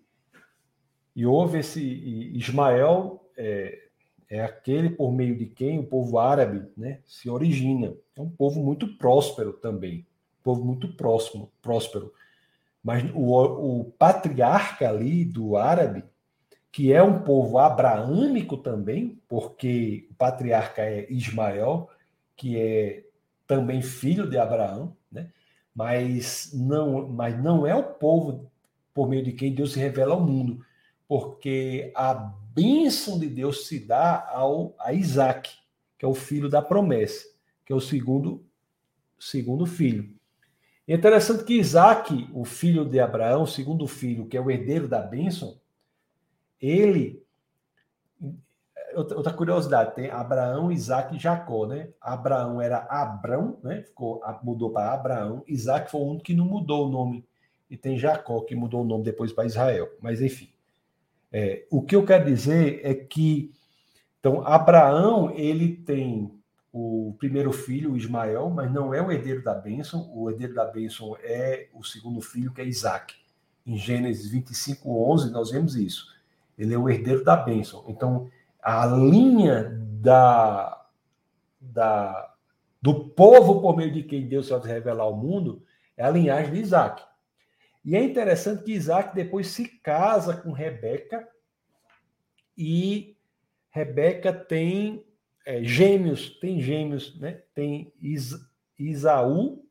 [1.17, 3.89] e houve esse Ismael é,
[4.31, 7.93] é aquele por meio de quem o povo árabe né, se origina.
[8.15, 10.07] É um povo muito próspero também,
[10.41, 12.13] um povo muito próximo, próspero.
[12.85, 16.05] Mas o, o patriarca ali do árabe,
[16.71, 21.91] que é um povo abraâmico também, porque o patriarca é Ismael,
[22.37, 23.05] que é
[23.57, 25.31] também filho de Abraão, né?
[25.75, 28.51] mas, não, mas não é o povo
[28.95, 30.65] por meio de quem Deus se revela ao mundo,
[31.07, 35.51] porque a bênção de Deus se dá ao, a Isaac,
[35.99, 37.27] que é o filho da promessa,
[37.67, 38.43] que é o segundo,
[39.19, 40.15] segundo filho.
[40.89, 45.01] É interessante que Isaac, o filho de Abraão, segundo filho, que é o herdeiro da
[45.01, 45.61] bênção,
[46.61, 47.22] ele.
[48.95, 51.89] Outra curiosidade, tem Abraão, Isaac e Jacó, né?
[52.01, 53.83] Abraão era Abrão, né?
[53.83, 55.43] Ficou, mudou para Abraão.
[55.47, 57.25] Isaac foi o único que não mudou o nome.
[57.71, 59.89] E tem Jacó, que mudou o nome depois para Israel.
[60.01, 60.51] Mas enfim.
[61.33, 63.51] É, o que eu quero dizer é que,
[64.21, 66.31] então, Abraão, ele tem
[66.73, 70.11] o primeiro filho, Ismael, mas não é o herdeiro da bênção.
[70.15, 73.15] O herdeiro da bênção é o segundo filho, que é Isaac.
[73.67, 76.07] Em Gênesis 25, 11, nós vemos isso.
[76.59, 77.85] Ele é o herdeiro da bênção.
[77.89, 78.31] Então,
[78.63, 80.87] a linha da,
[81.61, 82.35] da,
[82.81, 85.65] do povo por meio de quem Deus vai revelar ao mundo
[85.97, 87.03] é a linhagem de Isaac.
[87.85, 91.29] E é interessante que Isaac depois se casa com Rebeca
[92.57, 93.17] e
[93.71, 95.05] Rebeca tem
[95.45, 97.43] é, gêmeos, tem gêmeos, né?
[97.55, 98.35] Tem Is,
[98.79, 99.67] Isaú,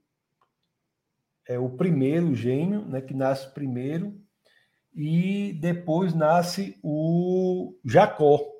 [1.47, 2.99] é o primeiro gêmeo, né?
[3.01, 4.19] Que nasce primeiro
[4.93, 8.50] e depois nasce o Jacó.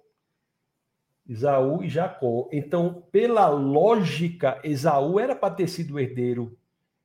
[1.32, 2.50] Isaú e Jacó.
[2.52, 6.58] Então, pela lógica, Esaú era para ter sido herdeiro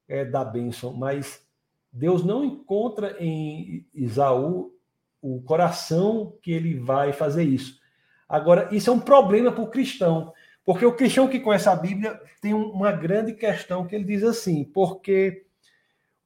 [0.08, 1.46] é, da bênção, mas
[1.92, 4.74] Deus não encontra em Isaú
[5.22, 7.80] o coração que ele vai fazer isso.
[8.28, 10.32] Agora, isso é um problema para o cristão,
[10.64, 14.64] porque o cristão que conhece a Bíblia tem uma grande questão que ele diz assim,
[14.64, 15.46] porque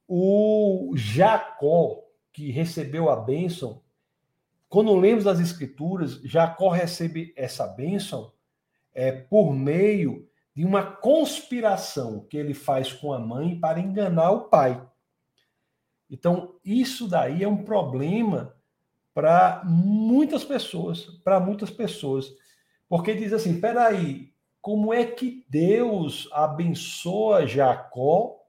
[0.07, 1.99] o Jacó,
[2.33, 3.80] que recebeu a bênção,
[4.71, 8.31] quando lemos as Escrituras, Jacó recebe essa bênção
[8.93, 14.45] é, por meio de uma conspiração que ele faz com a mãe para enganar o
[14.45, 14.81] pai.
[16.09, 18.55] Então, isso daí é um problema
[19.13, 22.33] para muitas pessoas, para muitas pessoas.
[22.87, 28.40] Porque diz assim, peraí, como é que Deus abençoa Jacó,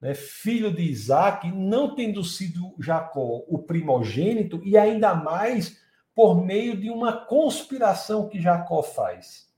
[0.00, 5.80] né, filho de Isaac, não tendo sido Jacó o primogênito, e ainda mais
[6.14, 9.48] por meio de uma conspiração que Jacó faz?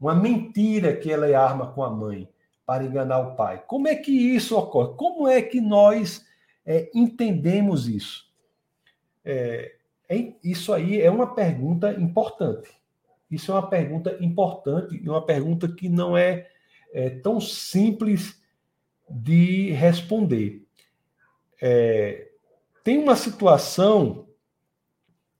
[0.00, 2.28] Uma mentira que ela arma com a mãe
[2.66, 3.62] para enganar o pai.
[3.66, 4.94] Como é que isso ocorre?
[4.96, 6.24] Como é que nós
[6.64, 8.26] é, entendemos isso?
[9.24, 9.74] É,
[10.08, 12.70] é, isso aí é uma pergunta importante.
[13.30, 16.48] Isso é uma pergunta importante e uma pergunta que não é,
[16.92, 18.41] é tão simples
[19.12, 20.66] de responder.
[21.60, 22.30] É,
[22.82, 24.28] tem uma situação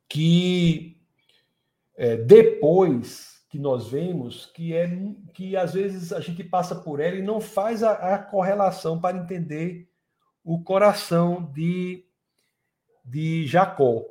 [0.09, 1.01] que
[1.97, 4.89] é, depois que nós vemos que é
[5.35, 9.17] que às vezes a gente passa por ela e não faz a, a correlação para
[9.17, 9.89] entender
[10.45, 12.05] o coração de,
[13.05, 14.05] de Jacó.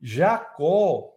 [0.00, 1.12] Jacó,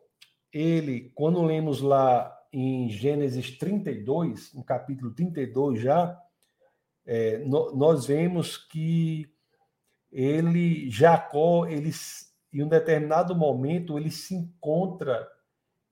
[0.51, 6.17] ele, quando lemos lá em Gênesis 32, no capítulo 32 já,
[7.05, 9.29] é, no, nós vemos que
[10.11, 11.91] ele, Jacó, ele,
[12.53, 15.27] em um determinado momento, ele se encontra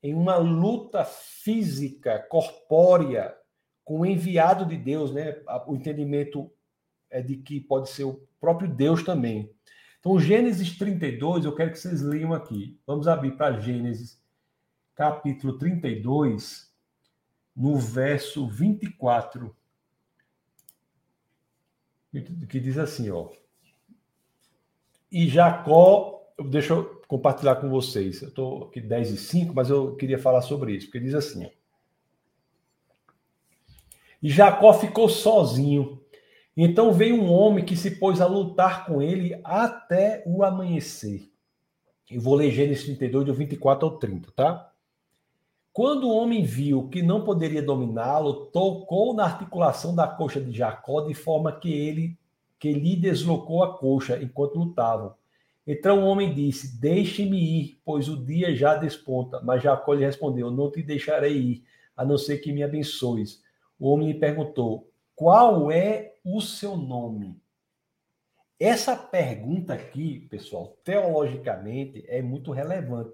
[0.01, 3.35] em uma luta física, corpórea,
[3.83, 5.41] com o enviado de Deus, né?
[5.67, 6.51] O entendimento
[7.09, 9.53] é de que pode ser o próprio Deus também.
[9.99, 12.77] Então, Gênesis 32, eu quero que vocês leiam aqui.
[12.85, 14.21] Vamos abrir para Gênesis,
[14.95, 16.69] capítulo 32,
[17.55, 19.55] no verso 24,
[22.21, 23.29] que diz assim, ó.
[25.11, 28.21] E Jacó, deixa eu compartilhar com vocês.
[28.21, 31.45] Eu estou aqui 10 e 5, mas eu queria falar sobre isso, porque diz assim,
[31.45, 31.49] ó.
[34.21, 36.03] E Jacó ficou sozinho
[36.55, 41.31] então veio um homem que se pôs a lutar com ele até o amanhecer.
[42.09, 44.71] Eu vou ler Gênesis 32, do 24 ao 30, tá?
[45.73, 51.01] Quando o homem viu que não poderia dominá-lo, tocou na articulação da coxa de Jacó
[51.01, 52.15] de forma que ele
[52.59, 55.15] que lhe deslocou a coxa enquanto lutavam.
[55.65, 59.41] Então o homem disse: Deixe-me ir, pois o dia já desponta.
[59.41, 61.63] Mas Jacó lhe respondeu: Não te deixarei ir,
[61.97, 63.41] a não ser que me abençoes.
[63.79, 67.41] O homem lhe perguntou: Qual é o seu nome?
[68.59, 73.13] Essa pergunta aqui, pessoal, teologicamente é muito relevante,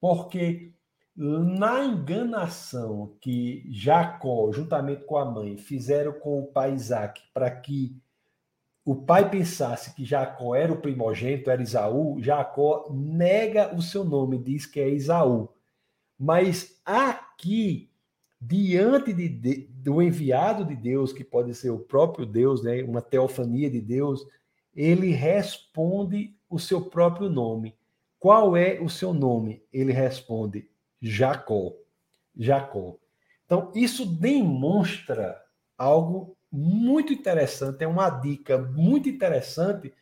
[0.00, 0.72] porque
[1.16, 7.96] na enganação que Jacó, juntamente com a mãe, fizeram com o pai Isaac, para que
[8.84, 14.38] o pai pensasse que Jacó era o primogênito, era Isaú, Jacó nega o seu nome,
[14.38, 15.48] diz que é Isaú.
[16.18, 17.90] Mas aqui
[18.40, 23.00] diante de, de, do enviado de Deus, que pode ser o próprio Deus, né, uma
[23.00, 24.26] teofania de Deus,
[24.74, 27.74] ele responde o seu próprio nome.
[28.18, 29.62] Qual é o seu nome?
[29.72, 30.68] Ele responde
[31.04, 31.74] Jacó.
[32.36, 32.96] Jacó.
[33.44, 35.40] Então, isso demonstra
[35.76, 39.92] algo muito interessante, é uma dica muito interessante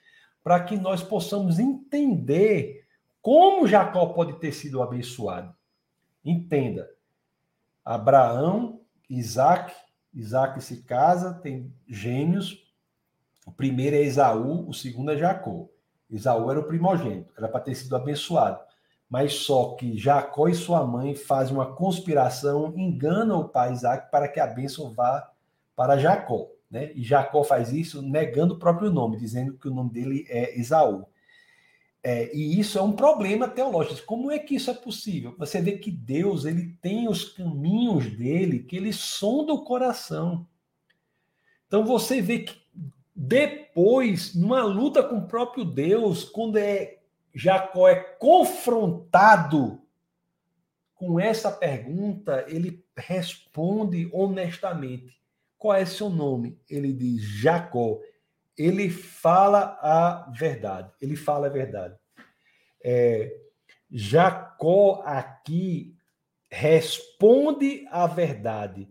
[0.44, 2.86] para que nós possamos entender
[3.20, 5.54] como Jacó pode ter sido abençoado.
[6.24, 6.88] Entenda,
[7.84, 9.74] Abraão, Isaac,
[10.14, 12.70] Isaac se casa, tem gêmeos.
[13.46, 15.68] O primeiro é Esaú, o segundo é Jacó.
[16.10, 18.60] Esaú era o primogênito, era para ter sido abençoado.
[19.12, 24.26] Mas só que Jacó e sua mãe fazem uma conspiração, enganam o pai Isaac para
[24.26, 25.30] que a bênção vá
[25.76, 26.48] para Jacó.
[26.70, 26.92] Né?
[26.94, 31.04] E Jacó faz isso negando o próprio nome, dizendo que o nome dele é Esaú.
[32.02, 34.06] É, e isso é um problema teológico.
[34.06, 35.34] Como é que isso é possível?
[35.38, 40.46] Você vê que Deus ele tem os caminhos dele, que ele sonda o coração.
[41.66, 42.56] Então você vê que
[43.14, 47.01] depois, numa luta com o próprio Deus, quando é
[47.34, 49.80] Jacó é confrontado
[50.94, 55.20] com essa pergunta, ele responde honestamente.
[55.58, 56.60] Qual é seu nome?
[56.68, 58.00] Ele diz Jacó
[58.56, 60.92] ele fala a verdade.
[61.00, 61.96] Ele fala a verdade.
[62.84, 63.40] É,
[63.90, 65.96] Jacó aqui
[66.50, 68.88] responde a verdade.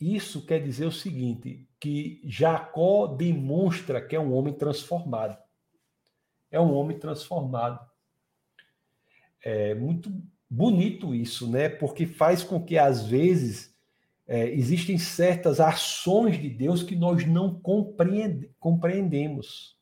[0.00, 5.36] Isso quer dizer o seguinte: que Jacó demonstra que é um homem transformado.
[6.54, 7.84] É um homem transformado.
[9.42, 10.10] É muito
[10.48, 11.68] bonito isso, né?
[11.68, 13.74] Porque faz com que às vezes
[14.26, 19.76] é, existem certas ações de Deus que nós não compreende, compreendemos.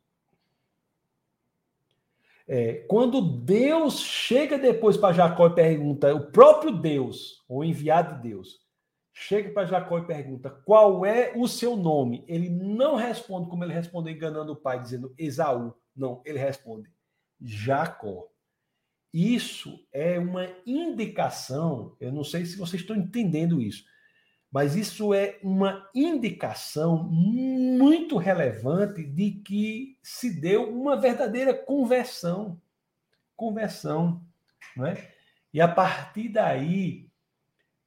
[2.49, 8.31] É, quando Deus chega depois para Jacó e pergunta, o próprio Deus, o enviado de
[8.31, 8.61] Deus,
[9.13, 13.75] chega para Jacó e pergunta qual é o seu nome, ele não responde como ele
[13.75, 15.75] respondeu enganando o pai, dizendo Esaú.
[15.95, 16.91] Não, ele responde
[17.41, 18.29] Jacó.
[19.13, 23.85] Isso é uma indicação, eu não sei se vocês estão entendendo isso,
[24.51, 32.61] mas isso é uma indicação muito relevante de que se deu uma verdadeira conversão.
[33.35, 34.23] Conversão.
[34.77, 35.11] Não é?
[35.53, 37.09] E a partir daí,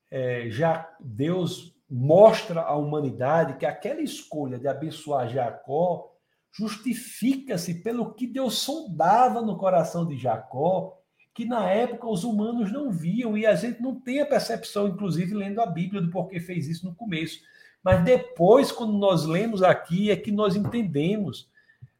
[0.09, 6.14] é, já Deus mostra à humanidade que aquela escolha de abençoar Jacó
[6.57, 10.97] justifica-se pelo que Deus sondava no coração de Jacó
[11.35, 15.33] que na época os humanos não viam e a gente não tem a percepção, inclusive
[15.33, 17.41] lendo a Bíblia, do porquê fez isso no começo.
[17.83, 21.51] Mas depois, quando nós lemos aqui, é que nós entendemos,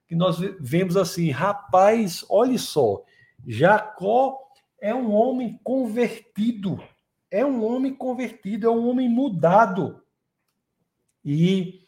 [0.08, 3.04] que nós vemos assim, rapaz, olhe só,
[3.46, 4.40] Jacó
[4.80, 6.82] é um homem convertido,
[7.30, 10.02] é um homem convertido, é um homem mudado.
[11.26, 11.82] E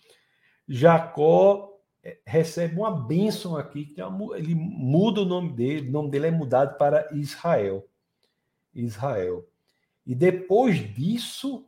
[0.68, 1.77] Jacó
[2.26, 6.32] recebe uma bênção aqui, que é ele muda o nome dele, o nome dele é
[6.32, 7.88] mudado para Israel.
[8.74, 9.48] Israel.
[10.06, 11.66] E depois disso,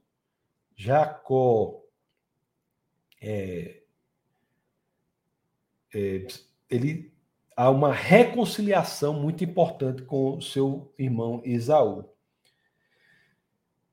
[0.75, 1.81] Jacó
[3.21, 3.81] é,
[5.93, 6.27] é,
[6.69, 7.11] ele
[7.55, 12.09] há uma reconciliação muito importante com seu irmão Esaú.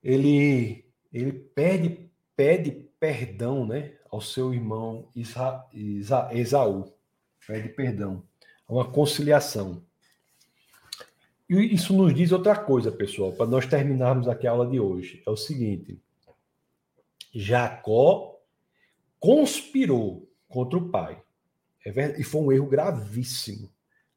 [0.02, 2.70] Ele ele pede pede
[3.00, 5.08] perdão, né, ao seu irmão
[6.32, 6.92] Esaú.
[7.46, 8.22] Pede perdão.
[8.66, 9.84] Uma conciliação.
[11.48, 15.22] E isso nos diz outra coisa, pessoal, para nós terminarmos aqui a aula de hoje.
[15.24, 16.00] É o seguinte:
[17.32, 18.40] Jacó
[19.20, 21.22] conspirou contra o pai.
[21.84, 23.70] É verdade, e foi um erro gravíssimo.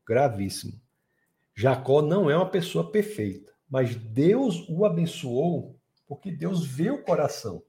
[0.08, 0.82] Gravíssimo.
[1.54, 5.78] Jacó não é uma pessoa perfeita, mas Deus o abençoou
[6.08, 7.62] porque Deus vê o coração.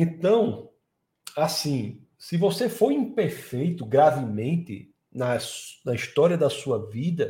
[0.00, 0.70] Então,
[1.36, 5.36] assim, se você for imperfeito gravemente na,
[5.84, 7.28] na história da sua vida,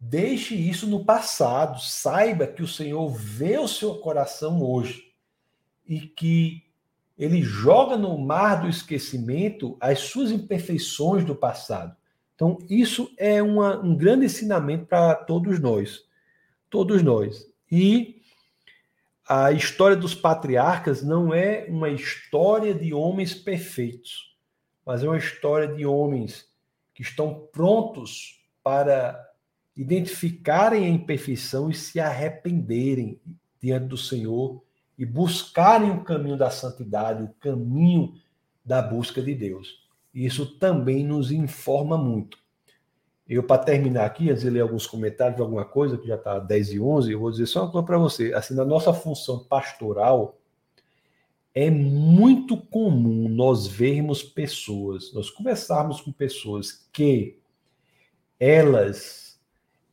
[0.00, 1.78] deixe isso no passado.
[1.78, 5.12] Saiba que o Senhor vê o seu coração hoje
[5.86, 6.62] e que
[7.18, 11.94] ele joga no mar do esquecimento as suas imperfeições do passado.
[12.34, 16.00] Então, isso é uma, um grande ensinamento para todos nós.
[16.70, 17.46] Todos nós.
[17.70, 18.21] E
[19.28, 24.36] a história dos patriarcas não é uma história de homens perfeitos,
[24.84, 26.48] mas é uma história de homens
[26.94, 29.18] que estão prontos para
[29.76, 33.20] identificarem a imperfeição e se arrependerem
[33.60, 34.62] diante do Senhor
[34.98, 38.14] e buscarem o caminho da santidade, o caminho
[38.64, 39.88] da busca de Deus.
[40.12, 42.38] Isso também nos informa muito.
[43.28, 46.72] Eu, para terminar aqui, antes de ler alguns comentários alguma coisa, que já está 10
[46.72, 48.34] e 11, eu vou dizer só uma coisa para você.
[48.34, 50.38] Assim, na nossa função pastoral,
[51.54, 57.38] é muito comum nós vermos pessoas, nós conversarmos com pessoas que
[58.40, 59.38] elas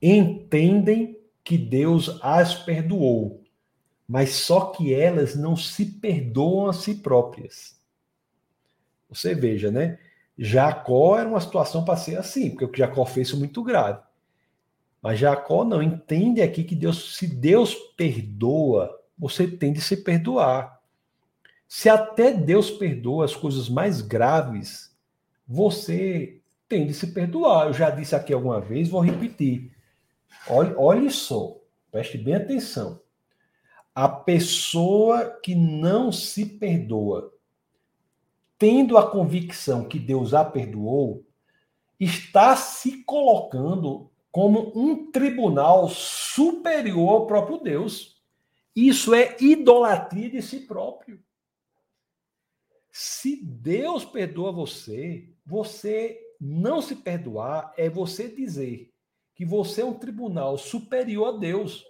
[0.01, 3.43] entendem que Deus as perdoou,
[4.07, 7.79] mas só que elas não se perdoam a si próprias.
[9.09, 9.99] Você veja, né?
[10.41, 13.99] Jacó era uma situação para ser assim, porque o que Jacó fez foi muito grave.
[15.01, 20.79] Mas Jacó não entende aqui que Deus, se Deus perdoa, você tem de se perdoar.
[21.67, 24.95] Se até Deus perdoa as coisas mais graves,
[25.45, 27.67] você tem de se perdoar.
[27.67, 29.75] Eu já disse aqui alguma vez, vou repetir.
[30.47, 31.57] Olhe, olhe só,
[31.91, 33.01] preste bem atenção.
[33.93, 37.33] A pessoa que não se perdoa,
[38.59, 41.25] tendo a convicção que Deus a perdoou,
[41.97, 48.21] está se colocando como um tribunal superior ao próprio Deus.
[48.75, 51.23] Isso é idolatria de si próprio.
[52.91, 58.93] Se Deus perdoa você, você não se perdoar é você dizer
[59.33, 61.85] que você é um tribunal superior a Deus.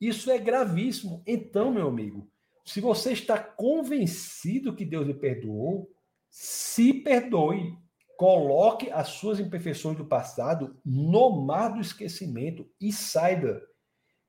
[0.00, 1.22] Isso é gravíssimo.
[1.26, 2.28] Então, meu amigo,
[2.64, 5.90] se você está convencido que Deus lhe perdoou,
[6.30, 7.76] se perdoe.
[8.16, 13.60] Coloque as suas imperfeições do passado no mar do esquecimento e saiba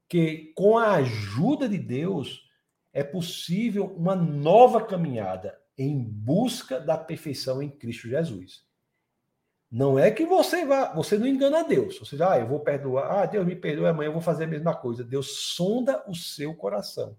[0.09, 2.49] que com a ajuda de Deus
[2.91, 8.65] é possível uma nova caminhada em busca da perfeição em Cristo Jesus.
[9.71, 11.99] Não é que você vá, você não engana Deus.
[11.99, 14.47] Você já, ah, eu vou perdoar, ah, Deus me perdoa, amanhã eu vou fazer a
[14.47, 15.03] mesma coisa.
[15.03, 17.15] Deus sonda o seu coração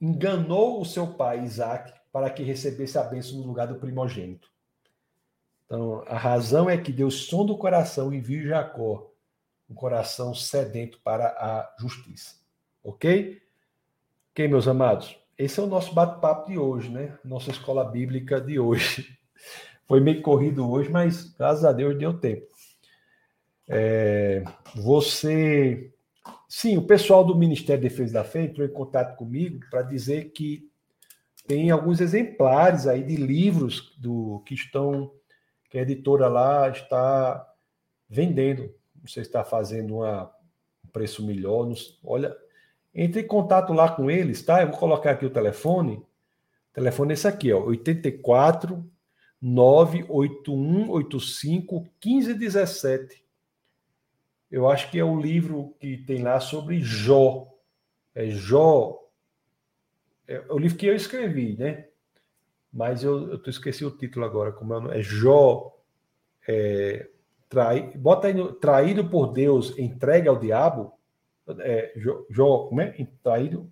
[0.00, 4.50] enganou o seu pai Isaac para que recebesse a bênção no lugar do primogênito.
[5.66, 9.10] Então, a razão é que Deus sonda o coração e viu Jacó,
[9.68, 12.36] um coração sedento para a justiça.
[12.82, 13.42] Ok?
[14.30, 15.18] Ok, meus amados?
[15.36, 17.18] Esse é o nosso bate-papo de hoje, né?
[17.24, 19.18] Nossa escola bíblica de hoje.
[19.86, 22.46] Foi meio corrido hoje, mas graças a Deus deu tempo.
[23.68, 24.42] É,
[24.74, 25.92] você
[26.48, 30.30] Sim, o pessoal do Ministério da Defesa da Fé entrou em contato comigo para dizer
[30.30, 30.66] que
[31.46, 35.12] tem alguns exemplares aí de livros do que estão
[35.68, 37.46] que a editora lá está
[38.08, 38.74] vendendo.
[38.96, 40.32] Não sei se está fazendo uma,
[40.82, 41.66] um preço melhor.
[41.66, 42.34] Não, olha,
[42.94, 44.62] entre em contato lá com eles, tá?
[44.62, 45.96] Eu vou colocar aqui o telefone.
[45.96, 46.06] O
[46.72, 48.90] telefone é esse aqui, ó, 84
[49.40, 53.27] 98185 1517.
[54.50, 57.46] Eu acho que é o livro que tem lá sobre Jó.
[58.14, 58.98] É Jó.
[60.26, 61.88] É o livro que eu escrevi, né?
[62.72, 64.52] Mas eu, eu esqueci o título agora.
[64.52, 65.74] Como é, é Jó.
[66.46, 67.08] É,
[67.48, 70.92] trai, bota aí no, traído por Deus, entregue ao diabo.
[71.60, 73.06] É, Jó, Jó, como é?
[73.22, 73.70] Traído.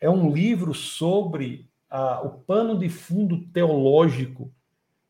[0.00, 4.52] É um livro sobre a, o pano de fundo teológico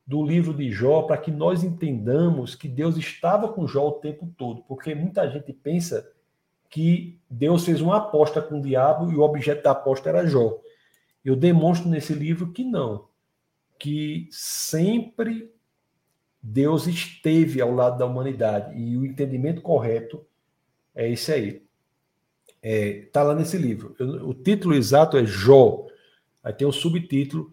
[0.06, 4.32] do livro de Jó para que nós entendamos que Deus estava com Jó o tempo
[4.36, 6.10] todo, porque muita gente pensa
[6.68, 10.58] que Deus fez uma aposta com o diabo e o objeto da aposta era Jó.
[11.24, 13.08] Eu demonstro nesse livro que não,
[13.78, 15.52] que sempre
[16.42, 20.26] Deus esteve ao lado da humanidade e o entendimento correto
[20.94, 21.62] é esse aí.
[22.60, 23.94] Está é, tá lá nesse livro.
[23.98, 25.86] Eu, o título exato é Jó.
[26.42, 27.52] Aí tem o subtítulo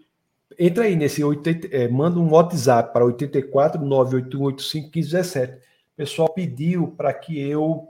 [0.60, 5.54] entra aí nesse 80, é, manda um WhatsApp para 84 98185 1517.
[5.54, 7.88] O pessoal pediu para que eu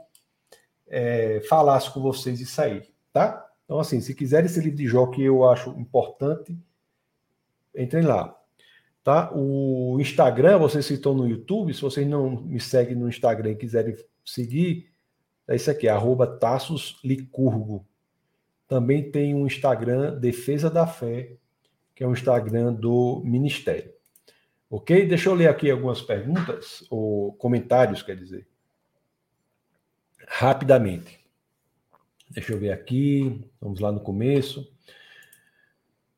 [0.88, 2.82] é, falasse com vocês isso aí,
[3.12, 3.46] tá?
[3.64, 6.56] Então, assim, se quiser esse livro de Jó que eu acho importante,
[7.76, 8.36] entrem lá.
[9.02, 9.30] Tá?
[9.32, 13.96] O Instagram, vocês citou no YouTube, se vocês não me seguem no Instagram e quiserem
[14.24, 14.90] seguir,
[15.48, 17.86] é isso aqui, arroba Tassos Licurgo.
[18.68, 21.36] Também tem um Instagram, Defesa da Fé,
[22.00, 23.92] que é o Instagram do Ministério.
[24.70, 25.06] Ok?
[25.06, 28.48] Deixa eu ler aqui algumas perguntas, ou comentários, quer dizer.
[30.26, 31.20] Rapidamente.
[32.30, 33.46] Deixa eu ver aqui.
[33.60, 34.66] Vamos lá no começo.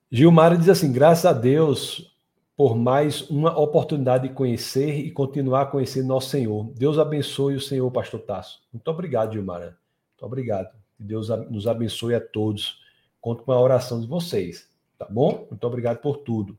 [0.08, 2.16] Gilmar diz assim: graças a Deus
[2.56, 6.72] por mais uma oportunidade de conhecer e continuar a conhecer nosso Senhor.
[6.76, 8.62] Deus abençoe o Senhor, Pastor Tasso.
[8.72, 9.62] Muito obrigado, Gilmar.
[9.62, 9.76] Muito
[10.20, 10.70] obrigado.
[10.96, 12.80] Que Deus nos abençoe a todos.
[13.20, 14.71] Conto com a oração de vocês.
[15.02, 15.48] Tá bom?
[15.50, 16.56] Muito obrigado por tudo.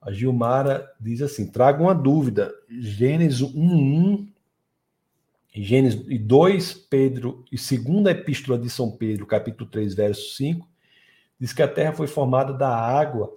[0.00, 2.54] A Gilmara diz assim: traga uma dúvida.
[2.68, 4.28] Gênesis 1,
[5.52, 10.68] Gênesis 2, Pedro, e segunda epístola de São Pedro, capítulo 3, verso 5,
[11.40, 13.36] diz que a terra foi formada da água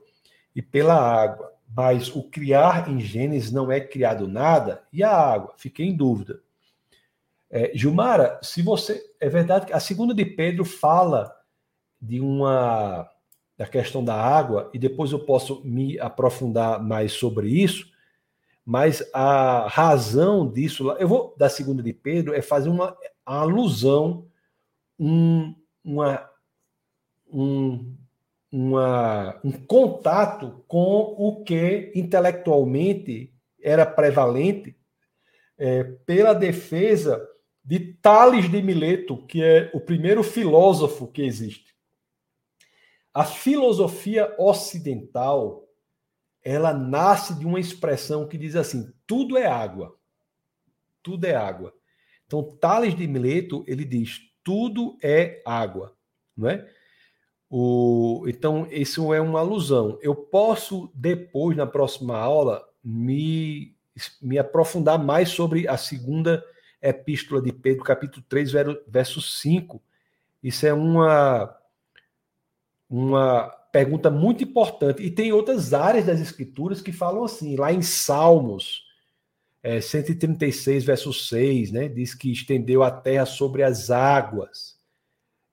[0.56, 1.52] e pela água.
[1.76, 5.56] Mas o criar em Gênesis não é criado nada, e a água?
[5.58, 6.40] Fiquei em dúvida.
[7.50, 9.04] É, Gilmara, se você.
[9.20, 11.36] É verdade que a segunda de Pedro fala
[12.00, 13.10] de uma
[13.58, 17.92] da questão da água, e depois eu posso me aprofundar mais sobre isso,
[18.66, 24.28] mas a razão disso, eu vou da segunda de Pedro, é fazer uma alusão,
[24.98, 25.54] um,
[25.84, 26.30] uma,
[27.32, 27.96] um,
[28.52, 34.76] uma, um contato com o que intelectualmente era prevalente
[35.58, 37.26] é, pela defesa
[37.64, 41.73] de Tales de Mileto, que é o primeiro filósofo que existe.
[43.14, 45.68] A filosofia ocidental,
[46.44, 49.96] ela nasce de uma expressão que diz assim: tudo é água.
[51.04, 51.74] Tudo é água.
[52.26, 55.96] Então, Tales de Mileto, ele diz: tudo é água,
[56.36, 56.68] não é?
[57.50, 60.00] O, então, isso é uma alusão.
[60.02, 63.76] Eu posso, depois, na próxima aula, me,
[64.20, 66.44] me aprofundar mais sobre a segunda
[66.82, 68.52] epístola de Pedro, capítulo 3,
[68.88, 69.80] verso 5.
[70.42, 71.56] Isso é uma
[72.94, 75.02] uma pergunta muito importante.
[75.02, 78.84] E tem outras áreas das escrituras que falam assim, lá em Salmos,
[79.64, 84.78] é, 136, verso 6, né, diz que estendeu a terra sobre as águas.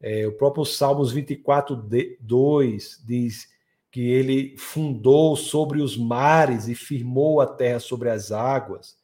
[0.02, 1.82] É, o próprio Salmos 24,
[2.20, 3.48] 2 diz
[3.90, 8.98] que ele fundou sobre os mares e firmou a terra sobre as águas.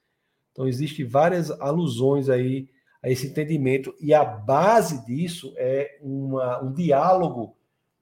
[0.52, 2.68] Então, existem várias alusões aí
[3.02, 7.56] a esse entendimento, e a base disso é uma, um diálogo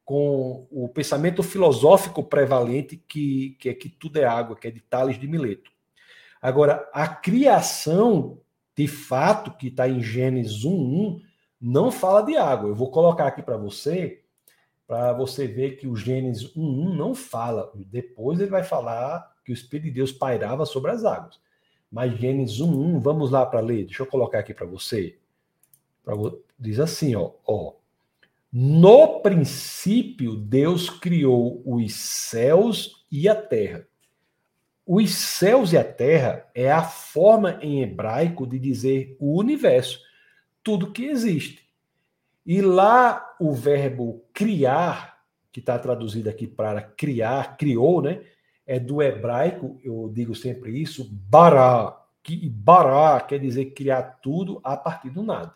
[0.05, 4.81] com o pensamento filosófico prevalente que, que é que tudo é água, que é de
[4.81, 5.70] Tales de Mileto.
[6.43, 8.39] Agora, a criação,
[8.76, 11.22] de fato, que está em Gênesis 1.1,
[11.59, 12.68] não fala de água.
[12.68, 14.22] Eu vou colocar aqui para você,
[14.86, 17.72] para você ver que o Gênesis 1.1 não fala.
[17.74, 21.40] Depois ele vai falar que o Espírito de Deus pairava sobre as águas.
[21.90, 23.86] Mas Gênesis 1.1, vamos lá para ler.
[23.86, 25.16] Deixa eu colocar aqui para você.
[26.05, 26.14] Pra,
[26.59, 27.72] diz assim, ó, ó
[28.56, 33.85] no princípio, Deus criou os céus e a terra.
[34.86, 39.98] Os céus e a terra é a forma em hebraico de dizer o universo,
[40.62, 41.68] tudo que existe.
[42.47, 45.18] E lá o verbo criar,
[45.51, 48.22] que está traduzido aqui para criar, criou, né?
[48.64, 54.76] é do hebraico, eu digo sempre isso, bará, que bará quer dizer criar tudo a
[54.76, 55.55] partir do nada.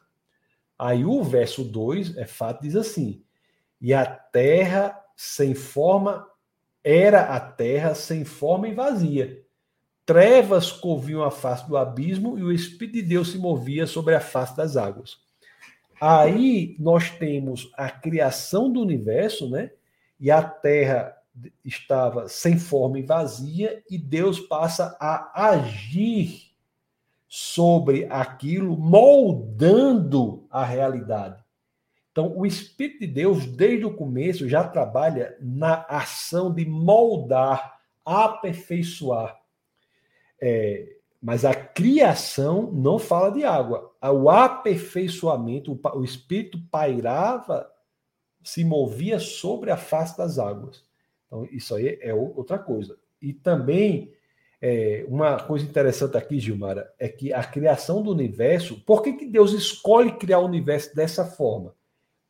[0.79, 3.23] Aí o verso 2, é fato, diz assim:
[3.81, 6.27] E a terra sem forma
[6.85, 9.43] era a terra sem forma e vazia.
[10.07, 14.21] Trevas cobriam a face do abismo e o Espírito de Deus se movia sobre a
[14.21, 15.19] face das águas.
[16.01, 19.71] Aí nós temos a criação do universo, né?
[20.19, 21.15] E a terra
[21.65, 26.49] estava sem forma e vazia, e Deus passa a agir
[27.29, 31.43] sobre aquilo, moldando a realidade.
[32.11, 39.39] Então, o Espírito de Deus, desde o começo, já trabalha na ação de moldar, aperfeiçoar.
[40.41, 43.93] É, mas a criação não fala de água.
[44.03, 47.71] O aperfeiçoamento, o Espírito pairava,
[48.43, 50.85] se movia sobre a face das águas.
[51.27, 52.99] Então, isso aí é outra coisa.
[53.21, 54.13] E também,
[54.61, 59.27] é, uma coisa interessante aqui, Gilmara, é que a criação do universo, por que, que
[59.27, 61.75] Deus escolhe criar o universo dessa forma?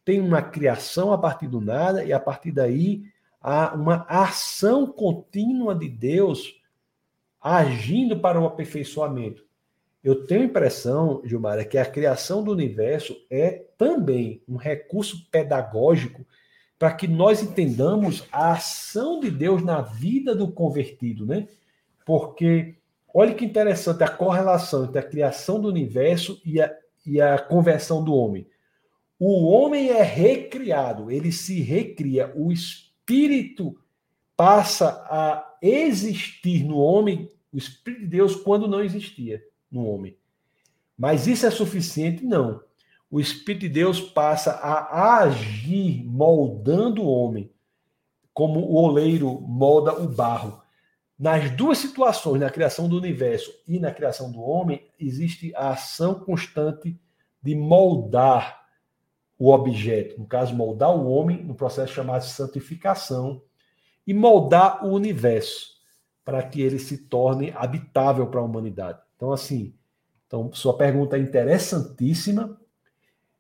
[0.05, 3.05] Tem uma criação a partir do nada, e a partir daí
[3.41, 6.61] há uma ação contínua de Deus
[7.41, 9.47] agindo para o aperfeiçoamento.
[10.03, 16.25] Eu tenho a impressão, Gilmara, que a criação do universo é também um recurso pedagógico
[16.79, 21.49] para que nós entendamos a ação de Deus na vida do convertido, né?
[22.09, 22.77] Porque
[23.13, 26.75] olha que interessante a correlação entre a criação do universo e a,
[27.05, 28.49] e a conversão do homem.
[29.21, 33.79] O homem é recriado, ele se recria, o espírito
[34.35, 40.17] passa a existir no homem, o espírito de Deus, quando não existia no homem.
[40.97, 42.25] Mas isso é suficiente?
[42.25, 42.63] Não
[43.11, 47.51] o Espírito de Deus passa a agir moldando o homem,
[48.35, 50.63] como o oleiro molda o barro.
[51.19, 56.15] Nas duas situações, na criação do universo e na criação do homem, existe a ação
[56.15, 56.99] constante
[57.43, 58.65] de moldar
[59.39, 63.43] o objeto, no caso, moldar o homem no processo chamado de santificação
[64.07, 65.79] e moldar o universo
[66.25, 69.01] para que ele se torne habitável para a humanidade.
[69.17, 69.75] Então, assim,
[70.27, 72.59] então, sua pergunta é interessantíssima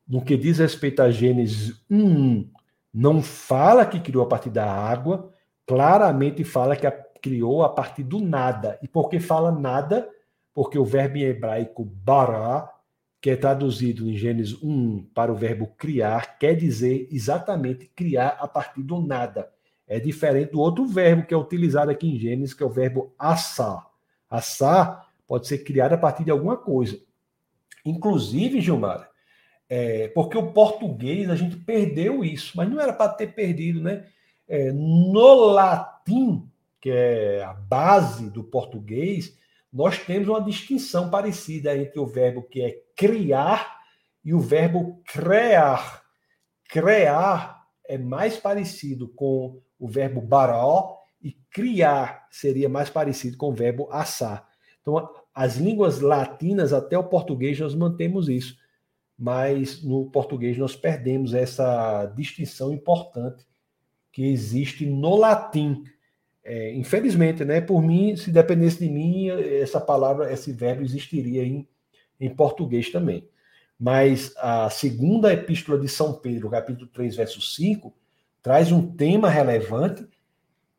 [0.08, 2.50] no que diz respeito a Gênesis 1,
[2.94, 5.30] não fala que criou a partir da água,
[5.66, 8.78] claramente fala que a, criou a partir do nada.
[8.82, 10.08] E por que fala nada?
[10.54, 12.72] Porque o verbo em hebraico bará,
[13.20, 18.46] que é traduzido em Gênesis 1 para o verbo criar, quer dizer exatamente criar a
[18.46, 19.50] partir do nada.
[19.86, 23.14] É diferente do outro verbo que é utilizado aqui em Gênesis, que é o verbo
[23.18, 23.86] assar.
[24.28, 26.98] Assar pode ser criado a partir de alguma coisa.
[27.84, 29.08] Inclusive, Gilmar,
[29.68, 34.06] é, porque o português a gente perdeu isso, mas não era para ter perdido, né?
[34.48, 36.47] É, no latim,
[36.80, 39.36] que é a base do português,
[39.72, 43.78] nós temos uma distinção parecida entre o verbo que é criar
[44.24, 46.02] e o verbo criar.
[46.68, 53.54] Criar é mais parecido com o verbo baró e criar seria mais parecido com o
[53.54, 54.46] verbo assar.
[54.80, 58.56] Então, as línguas latinas, até o português, nós mantemos isso
[59.18, 63.44] mas no português nós perdemos essa distinção importante
[64.12, 65.82] que existe no latim.
[66.50, 67.60] É, infelizmente, né?
[67.60, 71.68] Por mim, se dependesse de mim, essa palavra, esse verbo existiria em,
[72.18, 73.28] em português também.
[73.78, 77.92] Mas a segunda epístola de São Pedro, capítulo 3, verso 5,
[78.42, 80.08] traz um tema relevante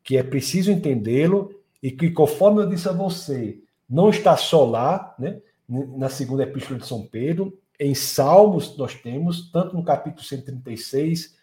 [0.03, 5.13] que é preciso entendê-lo e que, conforme eu disse a você, não está só lá,
[5.19, 5.39] né?
[5.67, 11.37] Na segunda epístola de São Pedro, em Salmos nós temos, tanto no capítulo 136,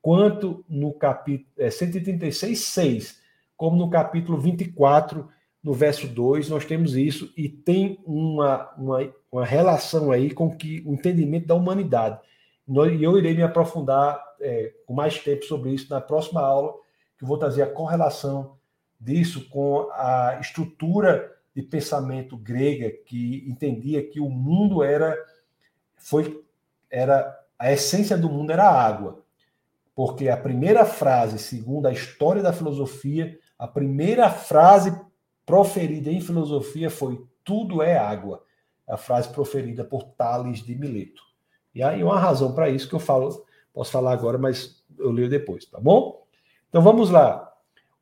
[0.00, 3.21] quanto no capítulo é, 136, 6,
[3.62, 5.28] como no capítulo 24,
[5.62, 10.82] no verso 2, nós temos isso, e tem uma, uma, uma relação aí com que,
[10.84, 12.18] o entendimento da humanidade.
[12.68, 16.74] E eu irei me aprofundar é, com mais tempo sobre isso na próxima aula,
[17.16, 18.56] que eu vou trazer a correlação
[18.98, 25.16] disso com a estrutura de pensamento grega que entendia que o mundo era
[25.96, 26.44] foi
[26.90, 29.22] era a essência do mundo era a água.
[29.94, 34.92] Porque a primeira frase, segundo a história da filosofia, a primeira frase
[35.46, 38.44] proferida em filosofia foi tudo é água.
[38.88, 41.22] A frase proferida por Tales de Mileto.
[41.72, 45.30] E aí uma razão para isso que eu falo, posso falar agora, mas eu leio
[45.30, 46.26] depois, tá bom?
[46.68, 47.52] Então vamos lá.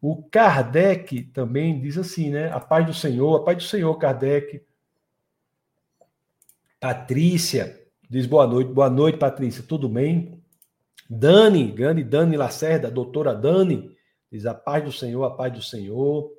[0.00, 2.50] O Kardec também diz assim, né?
[2.50, 4.64] A paz do Senhor, a paz do Senhor, Kardec.
[6.80, 7.78] Patrícia,
[8.08, 8.72] Diz boa noite.
[8.72, 9.62] Boa noite, Patrícia.
[9.62, 10.42] Tudo bem?
[11.08, 13.94] Dani, grande Dani Lacerda, doutora Dani.
[14.30, 16.30] Diz a paz do Senhor, a paz do Senhor.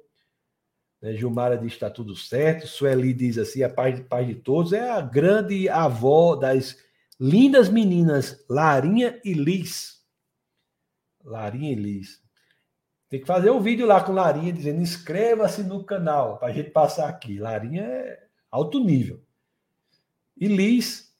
[1.01, 1.13] Né?
[1.13, 2.67] Gilmara diz está tudo certo.
[2.67, 4.71] Sueli diz assim: a paz, paz de todos.
[4.71, 6.77] É a grande avó das
[7.19, 10.01] lindas meninas Larinha e Liz.
[11.23, 12.21] Larinha e Liz.
[13.09, 16.69] Tem que fazer um vídeo lá com Larinha dizendo inscreva-se no canal para a gente
[16.69, 17.37] passar aqui.
[17.37, 19.21] Larinha é alto nível.
[20.37, 21.11] E Liz.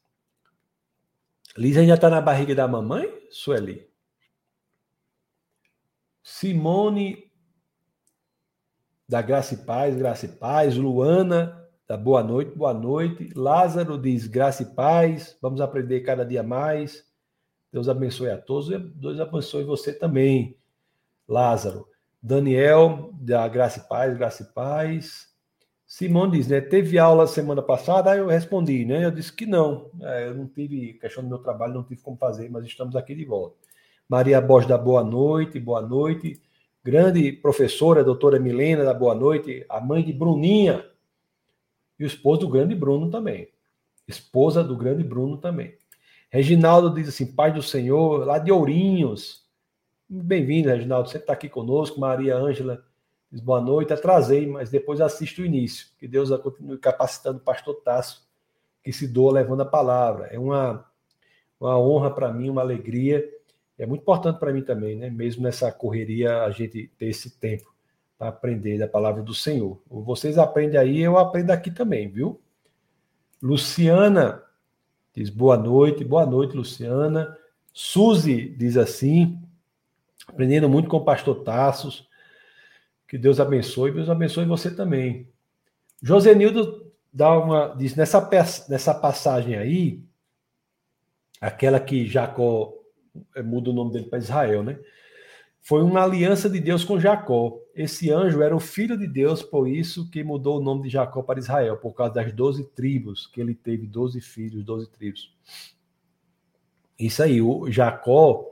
[1.54, 3.91] Liz ainda está na barriga da mamãe, Sueli?
[6.22, 7.30] Simone
[9.08, 10.76] da Graça e Paz, Graça e Paz.
[10.76, 13.30] Luana, da Boa Noite, Boa Noite.
[13.34, 17.04] Lázaro diz Graça e Paz, vamos aprender cada dia mais.
[17.72, 20.56] Deus abençoe a todos Deus abençoe você também,
[21.28, 21.86] Lázaro.
[22.22, 25.32] Daniel, da Graça e Paz, Graça e Paz.
[25.86, 26.60] Simone diz, né?
[26.60, 28.10] Teve aula semana passada?
[28.10, 29.04] Aí eu respondi, né?
[29.04, 29.90] Eu disse que não.
[30.00, 33.14] É, eu não tive, questão do meu trabalho, não tive como fazer, mas estamos aqui
[33.14, 33.56] de volta.
[34.12, 36.38] Maria Borges da Boa Noite, boa noite
[36.84, 40.84] grande professora, doutora Milena, da Boa Noite, a mãe de Bruninha,
[41.98, 43.48] e o esposo do grande Bruno também.
[44.06, 45.78] Esposa do grande Bruno também.
[46.28, 49.46] Reginaldo diz assim: Pai do Senhor, lá de Ourinhos.
[50.06, 51.08] Bem-vindo, Reginaldo.
[51.08, 51.98] Você está aqui conosco.
[51.98, 52.84] Maria Ângela
[53.30, 53.94] diz boa noite.
[53.94, 55.86] Atrasei, mas depois assisto o início.
[55.98, 58.28] Que Deus continue capacitando o pastor Tasso,
[58.84, 60.26] que se doa levando a palavra.
[60.26, 60.84] É uma,
[61.58, 63.26] uma honra para mim, uma alegria
[63.82, 65.10] é muito importante para mim também, né?
[65.10, 67.74] Mesmo nessa correria, a gente ter esse tempo
[68.16, 69.82] para aprender da palavra do Senhor.
[69.90, 72.40] Vocês aprendem aí, eu aprendo aqui também, viu?
[73.42, 74.40] Luciana
[75.12, 77.36] diz boa noite, boa noite, Luciana.
[77.72, 79.42] Suzy diz assim,
[80.28, 82.08] aprendendo muito com o pastor Tassos.
[83.08, 85.28] Que Deus abençoe, Deus abençoe você também.
[86.00, 88.20] Josenildo dá uma diz nessa
[88.68, 90.00] nessa passagem aí,
[91.40, 92.78] aquela que Jacó
[93.44, 94.78] muda o nome dele para Israel, né?
[95.60, 97.56] Foi uma aliança de Deus com Jacó.
[97.74, 101.22] Esse anjo era o filho de Deus, por isso que mudou o nome de Jacó
[101.22, 105.32] para Israel, por causa das doze tribos, que ele teve doze filhos, doze tribos.
[106.98, 108.44] Isso aí, o Jacó,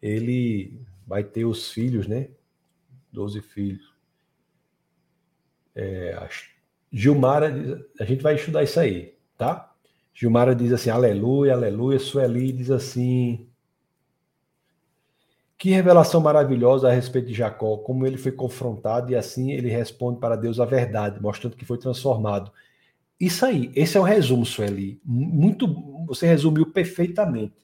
[0.00, 2.28] ele vai ter os filhos, né?
[3.12, 3.92] Doze filhos.
[5.74, 6.28] É,
[6.92, 9.72] Gilmara, a gente vai estudar isso aí, tá?
[10.12, 11.98] Gilmara diz assim, aleluia, aleluia.
[11.98, 13.48] Sueli diz assim,
[15.62, 20.18] que revelação maravilhosa a respeito de Jacó, como ele foi confrontado e assim ele responde
[20.18, 22.50] para Deus a verdade, mostrando que foi transformado.
[23.20, 25.00] Isso aí, esse é o resumo, Sueli.
[25.04, 25.68] Muito,
[26.04, 27.54] você resumiu perfeitamente.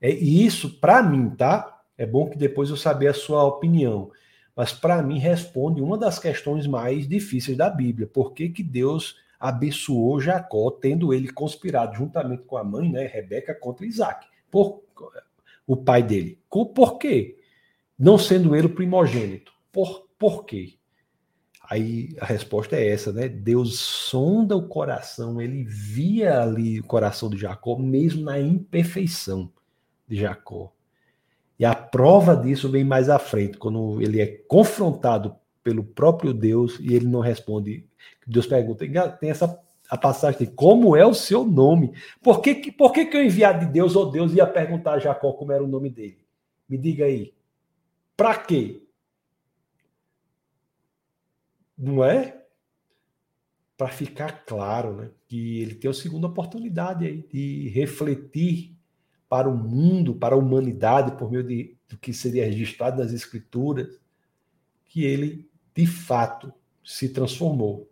[0.00, 1.82] É, e isso, para mim, tá?
[1.98, 4.12] É bom que depois eu saber a sua opinião.
[4.54, 8.06] Mas para mim responde uma das questões mais difíceis da Bíblia.
[8.06, 13.52] Por que, que Deus abençoou Jacó, tendo ele conspirado juntamente com a mãe, né, Rebeca,
[13.52, 14.28] contra Isaac?
[14.48, 14.84] Por,
[15.66, 16.40] o pai dele.
[16.48, 17.38] Por quê?
[17.98, 19.52] Não sendo ele o primogênito.
[19.70, 20.74] Por, por quê?
[21.70, 23.28] Aí a resposta é essa, né?
[23.28, 29.52] Deus sonda o coração, ele via ali o coração de Jacó, mesmo na imperfeição
[30.08, 30.72] de Jacó.
[31.56, 36.78] E a prova disso vem mais à frente, quando ele é confrontado pelo próprio Deus
[36.80, 37.86] e ele não responde.
[38.26, 38.84] Deus pergunta,
[39.20, 41.92] tem essa a passagem de como é o seu nome.
[42.22, 44.98] Por que, por que, que o enviado de Deus, ou oh Deus, ia perguntar a
[45.00, 46.24] Jacó como era o nome dele?
[46.68, 47.34] Me diga aí.
[48.16, 48.86] Para quê?
[51.76, 52.40] Não é?
[53.76, 55.10] Para ficar claro, né?
[55.26, 58.76] Que ele tem a segunda oportunidade aí de refletir
[59.28, 64.00] para o mundo, para a humanidade, por meio de, do que seria registrado nas Escrituras,
[64.86, 66.52] que ele, de fato,
[66.84, 67.89] se transformou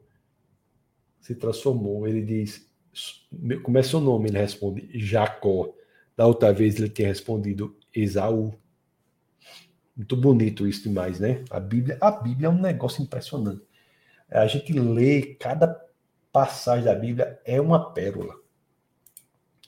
[1.29, 2.09] se transformou.
[2.09, 2.67] Ele diz:
[3.77, 4.31] é seu nome?
[4.31, 5.75] Ele responde: Jacó.
[6.17, 8.53] Da outra vez ele tinha respondido Esaú.
[9.95, 11.45] Muito bonito isso demais, né?
[11.51, 13.63] A Bíblia, a Bíblia é um negócio impressionante.
[14.31, 15.81] A gente lê cada
[16.33, 18.35] passagem da Bíblia é uma pérola.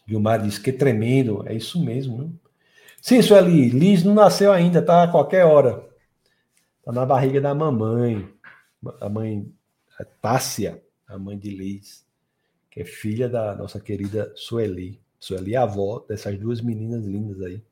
[0.07, 2.19] Gilmar diz que tremendo, é isso mesmo.
[2.19, 2.31] Né?
[3.01, 5.89] Sim, Sueli, Liz não nasceu ainda, tá a qualquer hora.
[6.85, 8.29] Tá na barriga da mamãe.
[9.01, 9.53] A mãe
[9.99, 12.07] a Tássia a mãe de Liz,
[12.71, 15.01] que é filha da nossa querida Sueli.
[15.19, 17.63] Sueli é avó dessas duas meninas lindas aí.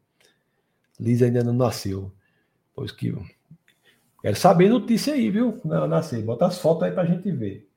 [0.99, 2.13] Liz ainda não nasceu.
[2.75, 3.15] Pois que.
[4.21, 5.61] Quero saber notícia aí, viu?
[5.65, 6.23] Não nascer.
[6.23, 7.69] Bota as fotos aí pra gente ver.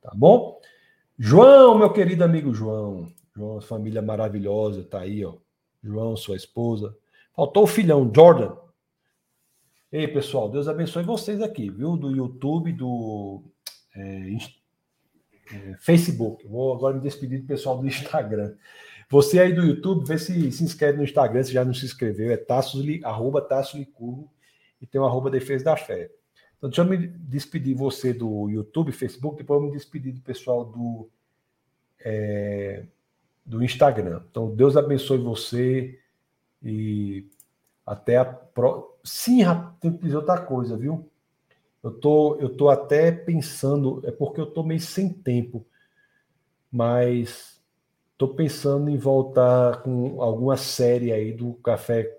[0.00, 0.60] Tá bom?
[1.18, 3.12] João, meu querido amigo João.
[3.36, 5.34] João, família maravilhosa, tá aí, ó.
[5.82, 6.96] João, sua esposa.
[7.36, 8.56] Faltou o filhão, Jordan.
[9.92, 11.96] Ei, pessoal, Deus abençoe vocês aqui, viu?
[11.96, 13.42] Do YouTube, do
[13.98, 14.36] é,
[15.54, 16.46] é, Facebook.
[16.46, 18.54] Vou agora me despedir do pessoal do Instagram.
[19.10, 22.30] Você aí do YouTube, vê se se inscreve no Instagram, se já não se inscreveu,
[22.30, 24.30] é Tassos, arroba Tasso Licurgo
[24.80, 26.10] e tem o arroba Defesa da Fé.
[26.58, 30.64] Então, deixa eu me despedir você do YouTube, Facebook, depois eu me despedir do pessoal
[30.64, 31.08] do,
[32.00, 32.84] é,
[33.46, 34.22] do Instagram.
[34.30, 35.98] Então, Deus abençoe você
[36.62, 37.26] e
[37.86, 38.88] até a próxima.
[39.04, 39.42] Sim,
[39.80, 41.08] tem que dizer outra coisa, viu?
[41.82, 45.64] Eu tô, eu tô até pensando, é porque eu tô meio sem tempo,
[46.70, 47.62] mas
[48.16, 52.12] tô pensando em voltar com alguma série aí do Café.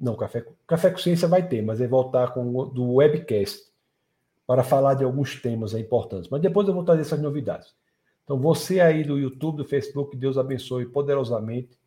[0.00, 3.72] Não, Café, Café com Ciência vai ter, mas é voltar com do webcast
[4.46, 6.30] para falar de alguns temas importantes.
[6.30, 7.74] Mas depois eu vou trazer essas novidades.
[8.24, 11.78] Então, você aí do YouTube, do Facebook, Deus abençoe poderosamente.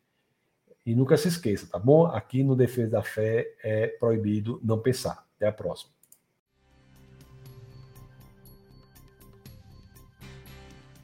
[0.84, 2.06] E nunca se esqueça, tá bom?
[2.06, 5.26] Aqui no Defesa da Fé é proibido não pensar.
[5.36, 5.95] Até a próxima.